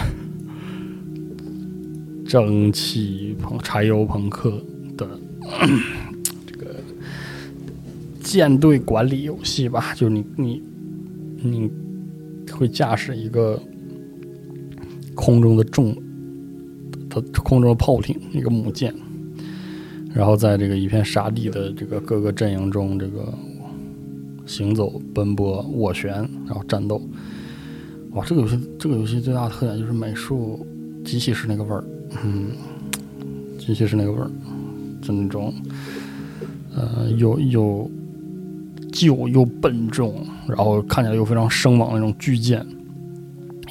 [2.33, 4.59] 蒸汽朋柴油朋克
[4.97, 5.07] 的
[6.47, 6.75] 这个。
[8.19, 10.63] 舰队管理游戏吧，就是你你
[11.43, 11.71] 你
[12.51, 13.61] 会驾驶一个
[15.13, 15.95] 空中的重
[17.07, 18.91] 它空中的炮艇，一个母舰，
[20.11, 23.31] 然后在这个一片沙地的这个各个阵营中，这个
[24.47, 26.13] 行走、奔波、斡旋，
[26.47, 26.99] 然后战斗。
[28.13, 30.65] 哇，这个游戏这个游戏最大的特点就是美术
[31.05, 31.83] 机器是那个味儿，
[32.23, 32.51] 嗯，
[33.57, 34.29] 机器是那个味儿，
[35.01, 35.53] 就那种
[36.75, 37.91] 呃，又又。
[38.95, 42.63] 旧又笨重，然后看起来又非常生猛的那种巨舰，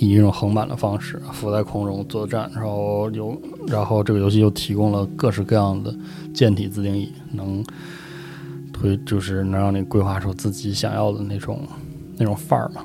[0.00, 5.94] 以一种横版的方式浮在空中作战，然后有，然后这个游戏又提供了各式各样的
[6.34, 7.64] 舰体自定义，能
[8.72, 11.60] 推就是能让你规划出自己想要的那种
[12.16, 12.84] 那种范儿嘛。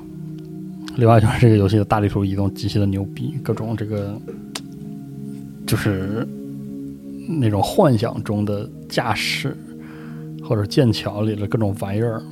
[0.94, 4.16] 另外就是这个游戏的大地图移动极其的牛逼，各种这个
[5.68, 6.26] 就是
[7.28, 9.56] 那种幻想中的驾驶。
[10.40, 12.22] 或者剑桥里的各种玩意儿，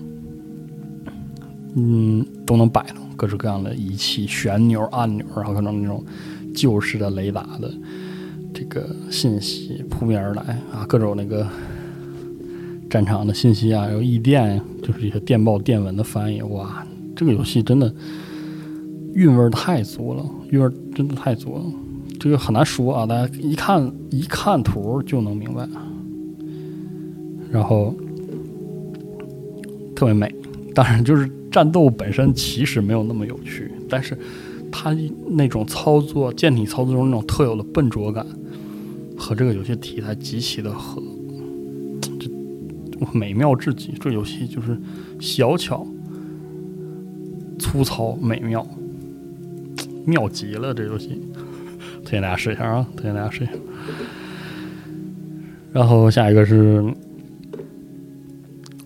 [1.75, 6.03] 嗯，都能摆弄各式各样的仪器、旋钮、按钮，然后可能那种
[6.55, 7.71] 旧式的雷达的
[8.55, 11.47] 这个信息扑面而来啊，各种那个
[12.89, 16.41] 战场的信息啊，有异电，就是一些电报、电文的翻译。
[16.41, 17.95] 哇，这个游戏真的
[19.13, 21.65] 韵味太足了，韵味真的太足了。
[22.19, 25.69] 这个很难说啊，大家一看一看图就能明白。
[27.51, 27.95] 然后。
[29.99, 30.31] 特别美，
[30.75, 34.15] 当然就是战斗本身其实没有那么有趣，但是
[34.71, 34.95] 它
[35.27, 38.27] 那种操作舰体操作中那种特有的笨拙感，
[39.17, 41.03] 和这个游戏题材极其的合，
[42.21, 42.29] 这
[43.19, 43.93] 美妙至极。
[43.99, 44.79] 这游戏就是
[45.19, 45.87] 小巧、
[47.59, 48.69] 粗糙、美妙，
[50.05, 50.75] 妙极了。
[50.75, 51.23] 这游戏
[52.07, 52.87] 推荐大家试一下啊！
[52.97, 53.53] 推荐大家试一下。
[55.75, 56.83] 然后下一个是。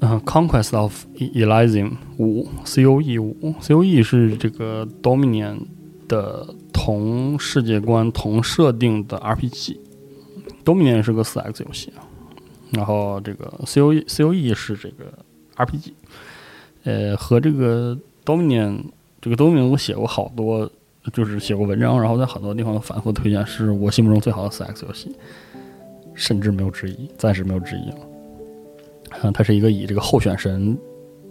[0.02, 5.58] 嗯，Conquest of Elysium 五，C O E 五，C O E 是这个 Dominion
[6.08, 9.78] 的同世界观、同设定的 R P G。
[10.64, 11.92] Dominion 是个四 X 游戏，
[12.70, 15.12] 然后这个 C O E C O E 是这个
[15.56, 15.92] R P G。
[16.84, 17.94] 呃，和这个
[18.24, 18.82] Dominion
[19.20, 20.72] 这个 Dominion 我写过好多，
[21.12, 25.16] 就是写过文章，然后在很多地方都反复推荐，是我心目中最好的四 X 游戏，
[26.14, 27.96] 甚至没有之一，暂时没有之一了。
[29.22, 30.76] 啊，它是一个以这个候选神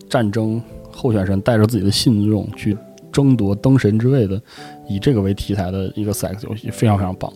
[0.10, 0.62] 战争，
[0.92, 2.78] 候选神带着自己的信众去
[3.12, 4.42] 争夺灯神之位的，
[4.88, 7.32] 以这个为题材的一个 X 游戏，非常非常棒。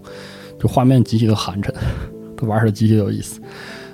[0.60, 1.74] 就画面极其的寒碜，
[2.38, 3.42] 它玩起来极其有意思。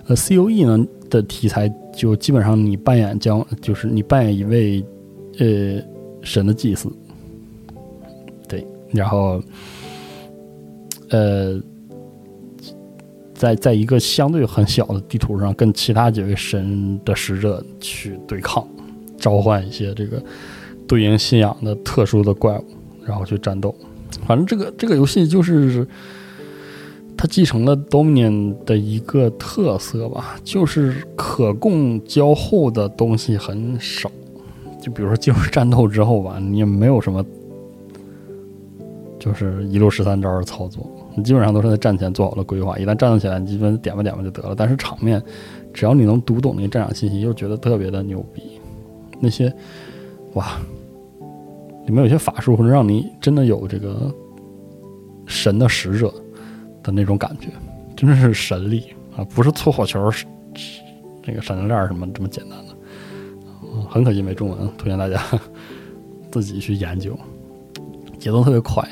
[0.08, 4.84] 呃，C O E 呢的题材就基本上你扮演将，就是你扮演一位
[5.40, 5.82] 呃
[6.22, 6.99] 神的祭司，对，
[8.92, 9.42] 然后
[11.10, 11.62] 呃。
[13.34, 18.68] 在在一个相对很小的地图上，跟其他几位神的使者去对抗，
[19.18, 20.22] 召唤一些这个
[20.86, 22.66] 对应信仰的特殊的怪物，
[23.06, 23.74] 然后去战斗。
[24.28, 25.88] 反正这个这个游戏就是
[27.16, 34.12] 它继承了 Dominion 的一个特色吧，就是可供交互的东西很少。
[34.82, 37.26] 就比如说进入战斗之后吧，你也没有什么，
[39.20, 40.90] 就是一路十三招的操作。
[41.16, 44.56] 你基本上都是在战前做好了规划，一旦战斗起来，你基本点吧点吧就得了。
[44.56, 45.22] 但是场面，
[45.74, 48.42] 只要你能读懂那个战场信息，又觉得特别的牛逼。
[49.20, 49.54] 那些，
[50.36, 50.58] 哇，
[51.86, 54.14] 里面有些法术会让你真的有这个
[55.26, 56.14] 神的使者
[56.82, 57.50] 的那种感觉，
[57.98, 58.86] 真的是神力
[59.18, 60.10] 啊，不是搓火球、
[61.22, 62.76] 这个闪电链什么这么简单的。
[63.90, 65.22] 很可惜没中文，推荐大家
[66.32, 67.18] 自己去研究，
[68.18, 68.88] 节奏特别快。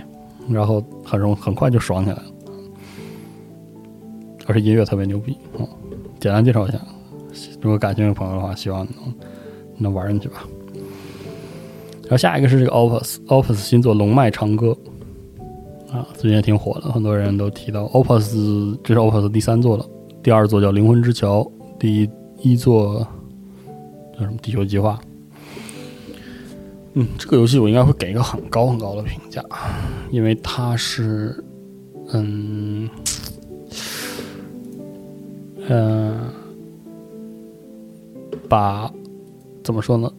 [0.50, 2.24] 然后很容很快就爽起来了，
[4.46, 5.38] 而且音乐特别牛逼。
[5.60, 5.68] 嗯，
[6.20, 6.80] 简单介绍一下，
[7.62, 9.14] 如果感兴趣的朋友的话，希望能
[9.78, 10.44] 能玩进去吧。
[12.04, 14.78] 然后下一个是这个 Opus，Opus 新作《龙脉长歌》
[15.94, 19.86] 啊，最近也挺火的，很多人都提到 Opus，这是 Opus 第三作了，
[20.24, 21.42] 第二作叫《灵魂之桥》，
[21.78, 22.10] 第
[22.42, 23.06] 一作
[24.14, 24.98] 叫什么《地球计划》。
[26.94, 29.44] 嗯，这个游戏我应该会给一个很高很高的评价，
[30.10, 31.44] 因为它是，
[32.12, 32.90] 嗯，
[35.70, 36.18] 嗯，
[38.50, 38.92] 把
[39.64, 40.12] 怎么说呢？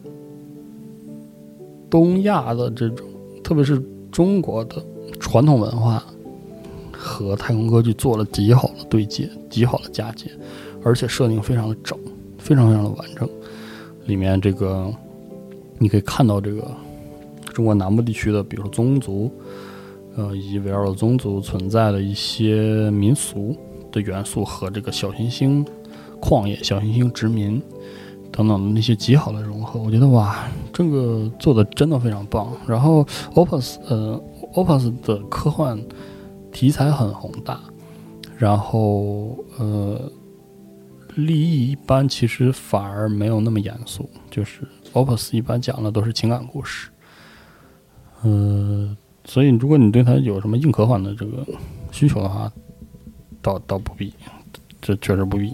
[1.89, 3.05] 东亚的这种，
[3.43, 4.81] 特别是中国的
[5.19, 6.01] 传统文化
[6.93, 10.31] 和太空歌剧做了极好的对接，极好的嫁接，
[10.81, 11.97] 而且设定非常的整，
[12.37, 13.27] 非常非常的完整，
[14.05, 14.89] 里面这个。
[15.79, 16.69] 你可以看到这个
[17.53, 19.31] 中国南部地区的，比如说宗族，
[20.15, 23.55] 呃，以及围绕着宗族存在的一些民俗
[23.91, 25.65] 的元素和这个小行星
[26.19, 27.61] 矿业、小行星殖民
[28.31, 29.79] 等等的那些极好的融合。
[29.79, 32.51] 我觉得哇，这个做的真的非常棒。
[32.67, 34.21] 然后 Opus，呃
[34.53, 35.81] ，Opus 的科幻
[36.51, 37.59] 题材很宏大，
[38.37, 40.11] 然后呃，
[41.15, 44.67] 立意一般，其实反而没有那么严肃，就是。
[44.93, 46.89] Opus 一般讲的都是情感故事，
[48.23, 51.45] 嗯，所以如果你对它有什么硬科幻的这个
[51.91, 52.51] 需求的话，
[53.41, 54.13] 倒倒不必，
[54.81, 55.53] 这确实不必。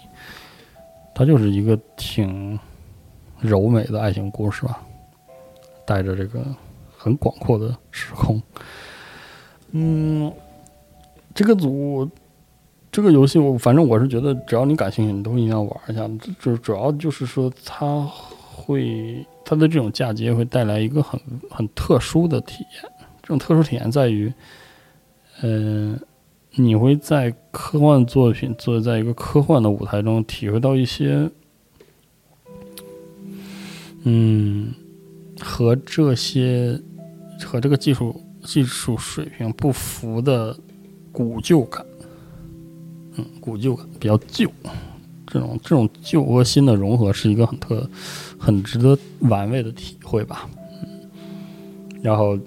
[1.14, 2.58] 它就是一个挺
[3.40, 4.82] 柔美的爱情故事吧，
[5.86, 6.44] 带着这个
[6.98, 8.42] 很广阔的时空。
[9.72, 10.32] 嗯，
[11.34, 12.10] 这个组
[12.92, 16.10] 这个游戏，我反正我是觉得，只要你感兴趣，你都一定要玩一下。
[16.40, 18.10] 这主要就是说它。
[18.56, 22.92] 会，它的这种嫁接会带来一个很很特殊的体验。
[23.22, 24.32] 这种特殊体验在于，
[25.42, 26.00] 嗯，
[26.52, 31.30] 你会在科幻作品做在一个科幻的舞台中体会到一些，
[34.04, 34.74] 嗯，
[35.42, 36.80] 和这些
[37.44, 40.56] 和这个技术技术水平不符的
[41.12, 41.86] 古旧感。
[43.18, 44.50] 嗯，古旧感比较旧，
[45.36, 47.88] 这种这种旧和新的融合是一个很特。
[48.38, 50.48] 很值得玩味的体会吧，
[52.04, 52.38] 然后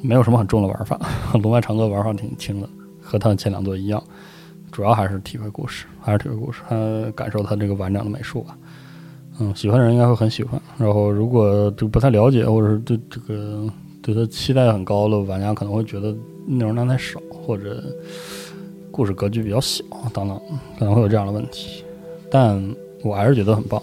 [0.00, 1.00] 没有什么很重的玩法，
[1.42, 2.68] 龙脉长歌玩法挺轻的，
[3.00, 4.00] 和它前两座一样，
[4.70, 8.56] 主要还是体会故事，还是体会故事，还感受它这个完整的美术吧，
[9.40, 10.60] 嗯，喜欢的人应该会很喜欢。
[10.78, 13.68] 然后如果就不太了解，或者是对这个
[14.00, 16.14] 对他期待很高的玩家可能会觉得
[16.46, 17.82] 内容量太少，或者
[18.92, 20.40] 故事格局比较小等等，
[20.78, 21.82] 可能会有这样的问题。
[22.34, 23.82] 但我还是觉得很棒，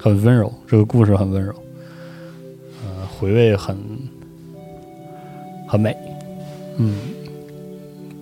[0.00, 1.54] 很温柔，这个故事很温柔，
[2.82, 3.78] 呃，回味很
[5.68, 5.96] 很美，
[6.76, 6.98] 嗯，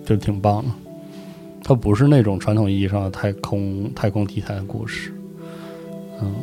[0.05, 0.69] 就挺棒的。
[1.63, 5.11] 它不是那种传统意义上的太空太空题材的故事，
[6.21, 6.35] 嗯，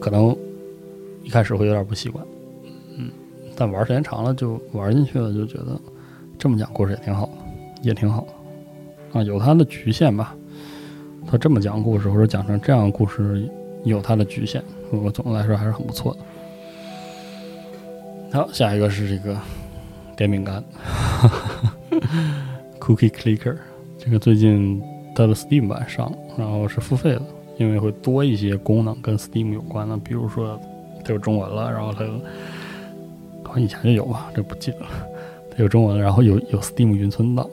[0.00, 0.36] 可能
[1.24, 2.24] 一开始会有点不习惯，
[2.96, 3.10] 嗯，
[3.56, 5.76] 但玩时间长了就玩进去了，就觉得
[6.38, 7.28] 这么讲故事也挺好，
[7.82, 8.24] 也挺好，
[9.12, 10.32] 啊，有它的局限吧。
[11.26, 13.48] 他这么讲故事，或者讲成这样的故事，
[13.84, 14.62] 有它的局限。
[14.90, 16.20] 我总的来说还是很不错的。
[18.38, 19.36] 好，下一个是这个
[20.16, 20.62] 点饼干，
[22.78, 23.56] Cookie Clicker。
[23.98, 24.80] 这个最近
[25.14, 27.22] 它的 Steam 版上，然后是付费的，
[27.58, 30.60] 因为会多一些功能跟 Steam 有关的，比如说
[31.04, 32.04] 它有中文了，然后它
[33.44, 34.86] 好像以前就有吧，这不记得了。
[35.50, 37.48] 它有中文，然后有有 Steam 云存档。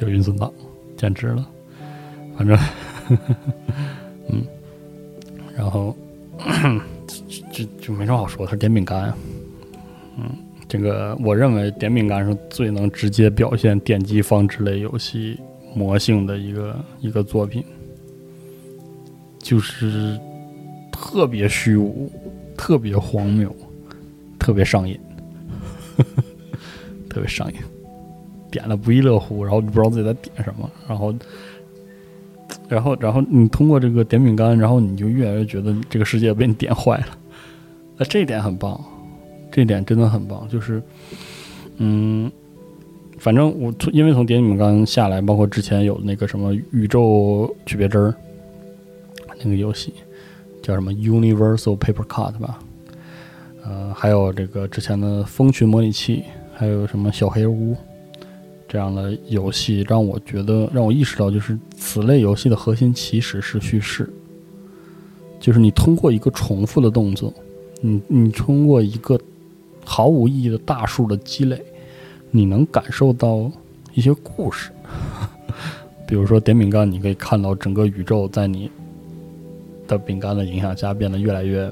[0.00, 0.52] 有云存档，
[0.96, 1.48] 简直了。
[2.36, 2.58] 反正，
[4.28, 4.44] 嗯，
[5.56, 5.96] 然后
[7.52, 9.12] 就就没什么好说，它是点饼干，
[10.18, 10.30] 嗯。
[10.66, 15.38] 这个我认为点饼干是最能直接表现点击放置类游戏
[15.74, 17.62] 魔性的一个一个作品，
[19.38, 20.18] 就是
[20.90, 22.10] 特别虚无、
[22.56, 23.54] 特别荒谬、
[24.38, 24.98] 特别上瘾，
[27.08, 27.58] 特别上瘾，
[28.54, 31.12] 点的不亦乐乎，然后你不知道自己在点什么，然后，
[32.68, 37.08] 然后，然后你通过这个点饼干，然后你就越来越觉得这个世界被你点坏了，
[37.96, 38.80] 那这一点很棒。
[39.50, 40.82] 这一点真的很棒，就是，
[41.76, 42.28] 嗯，
[43.18, 48.12] 反正我从因为从点饼干下来，包括之前有那个什么宇宙区别针儿，
[49.44, 49.94] 那个游戏
[50.60, 52.58] 叫什么 Universal Paper Cut 吧，
[53.62, 57.76] 呃，还有这个之前的蜂群模拟器，还有什么小黑屋
[58.74, 64.12] 这样的游戏，让我觉得让我意识到，就是此类游戏的核心其实是叙事，
[65.38, 67.32] 就是你通过一个重复的动作，
[67.80, 69.16] 你你通过一个。
[69.86, 71.62] 毫无意义的大数的积累，
[72.30, 73.52] 你能感受到
[73.92, 74.70] 一些故事。
[76.08, 78.70] 比如说点饼干，你可以看到整个宇宙在你
[79.86, 81.70] 的饼干的影响下变得越来越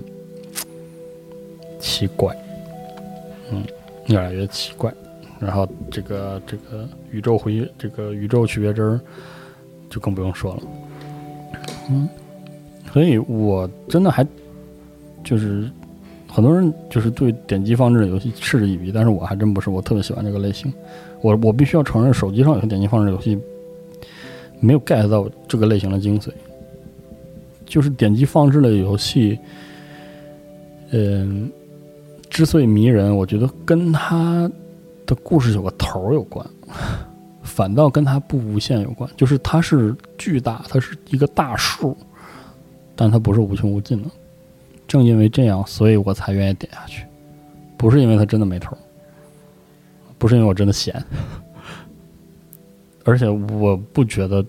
[1.81, 2.37] 奇怪，
[3.51, 3.65] 嗯，
[4.09, 4.93] 越来越奇怪。
[5.43, 9.01] 然后这个这个宇宙回这个宇宙区别针儿
[9.91, 10.63] 就更不用说了，
[11.91, 12.09] 嗯，
[12.93, 14.27] 所以我真的还
[15.25, 15.69] 就是。
[16.35, 20.73] 很多人就是对点击放置的游戏嗤之以鼻，但是我还真不是，我特别喜欢这个类型。
[21.21, 23.39] 我我必须要承认，手机上有些点击放置游戏
[24.59, 26.31] 没有 get 到这个类型的精髓。
[27.67, 29.39] 就是点击放置类游戏，
[30.93, 31.53] 嗯，
[32.31, 34.51] 之所以迷人，我觉得跟它
[35.13, 36.47] 的故事有个头儿有关，
[37.43, 39.09] 反倒跟它不无限有关。
[39.17, 41.97] 就是它是巨大，它是一个大数，
[42.97, 44.09] 但它不是无穷无尽的。
[44.89, 47.05] 正因为这样，所以我才愿意点下去，
[47.77, 48.77] 不是因为它真的没头，
[50.19, 51.03] 不是因为我真的闲，
[53.05, 54.45] 而且我不觉得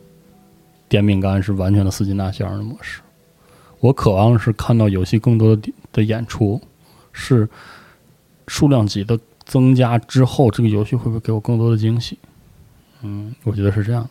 [0.87, 3.01] 点饼干是完全的四金大线的模式。
[3.79, 6.61] 我渴望是看到游戏更多的的演出，
[7.11, 7.47] 是
[8.47, 9.17] 数量级的
[9.53, 12.17] 增加之后，这个游戏会不会给我更多的惊喜？
[13.03, 14.09] 嗯，我觉得是这样的。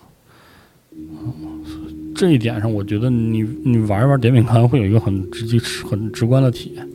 [2.14, 6.88] 这一点上，我觉得你你玩一玩点饼干会有一个很直接、很直观的体验，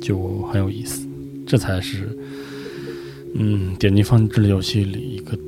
[0.00, 1.06] 就很有意思。
[1.46, 2.18] 这才是，
[3.34, 5.38] 嗯，点击放置类游戏里一个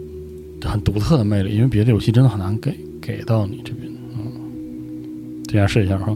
[0.68, 3.90] 很独特的魅力，因为别的游戏真的很难给给到你这边。
[4.18, 6.14] 嗯，大家试一下哈。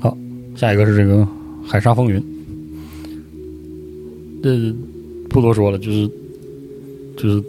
[0.00, 0.18] 好，
[0.56, 1.22] 下一个是这个
[1.64, 2.20] 《海沙风云》，
[4.46, 4.74] 这
[5.28, 6.10] 不多说了，就是
[7.16, 7.42] 就是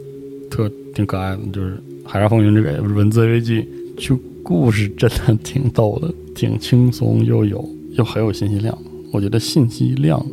[0.50, 1.78] 特挺可爱的，就是。
[2.10, 3.68] 《海上风云》这个文字 A G，
[3.98, 8.78] 就故事真的挺逗的，挺轻松又有又很有信息量。
[9.12, 10.26] 我觉得信息量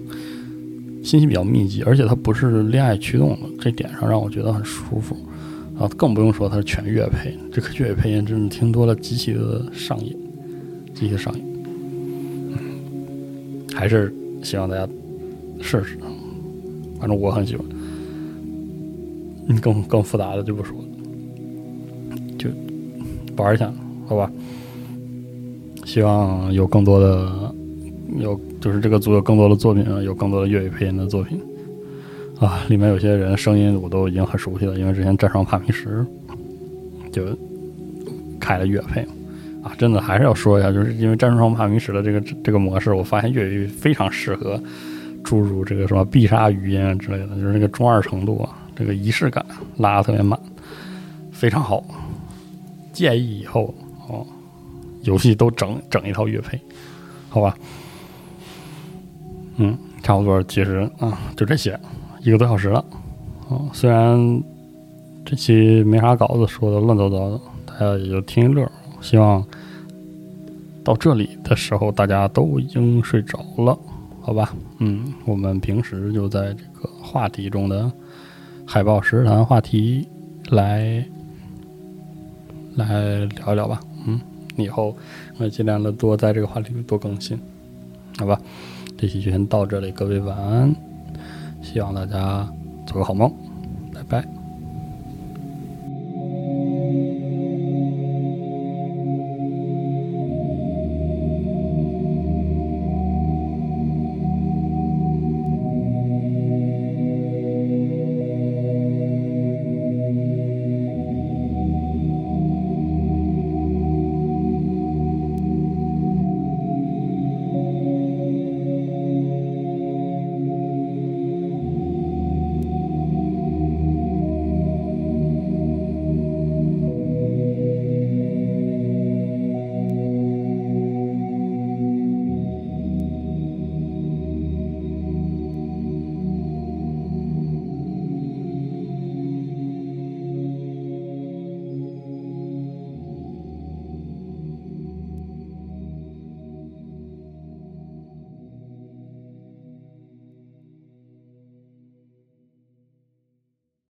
[1.03, 5.17] 信息比较密集，而且它不是恋爱驱动的，这点上让我觉得很舒服。
[5.77, 10.17] 啊，更不用说它是全乐配，这个粤配音真的听多了极其的上瘾，
[10.95, 11.45] 极其上瘾。
[13.75, 14.89] 还是希望大家
[15.61, 15.99] 试试，
[17.05, 17.67] 反正我很喜欢。
[19.47, 20.85] 嗯更更复杂的就不说了。
[23.37, 23.71] 玩一下，
[24.07, 24.31] 好吧。
[25.85, 27.55] 希望有更多的，
[28.17, 31.39] 有就是这个组有更多的作品啊，有更多的粤语配音的作品
[32.39, 32.65] 啊。
[32.69, 36.07] 里面有些人声音我都已经很熟悉了，因为之前《战双帕米什》
[37.13, 37.23] 就
[38.41, 39.03] 开了粤配
[39.63, 44.59] 啊，真的还是要说一下，就是因为《战术上帕米什》的这个这个模式，我发现粤语非常适合
[45.25, 49.45] 注入这个什么必杀语音啊之类的，就是那个中二程度啊，这个仪式感
[49.79, 50.39] 拉的特别满，
[51.33, 51.83] 非常好。
[52.93, 53.75] 建议以后
[54.07, 54.25] 哦，
[55.03, 56.61] 游戏都整整一套乐配，
[57.29, 57.57] 好吧？
[59.57, 61.79] 嗯，差不多，其实啊，就这些，
[62.21, 62.85] 一个多小时了。
[63.49, 64.43] 哦，虽然
[65.25, 68.71] 这期没啥稿子，说的乱糟糟的，大家也就听一乐。
[69.01, 69.45] 希望
[70.85, 73.79] 到这里的时候，大家都已经睡着了，
[74.27, 74.55] 好吧？
[74.79, 77.93] 嗯，我们平时就在这个话题中的
[78.67, 80.09] 海报实谈话题
[80.49, 81.05] 来
[82.75, 83.79] 来聊一聊吧。
[84.07, 84.19] 嗯，
[84.57, 84.97] 以后
[85.37, 87.39] 我尽量的多在这个话题里多更新，
[88.19, 88.41] 好吧？
[88.97, 90.75] 这期就先到这里，各位晚安，
[91.61, 92.49] 希望大家
[92.87, 93.31] 做个好梦，
[93.93, 94.44] 拜拜。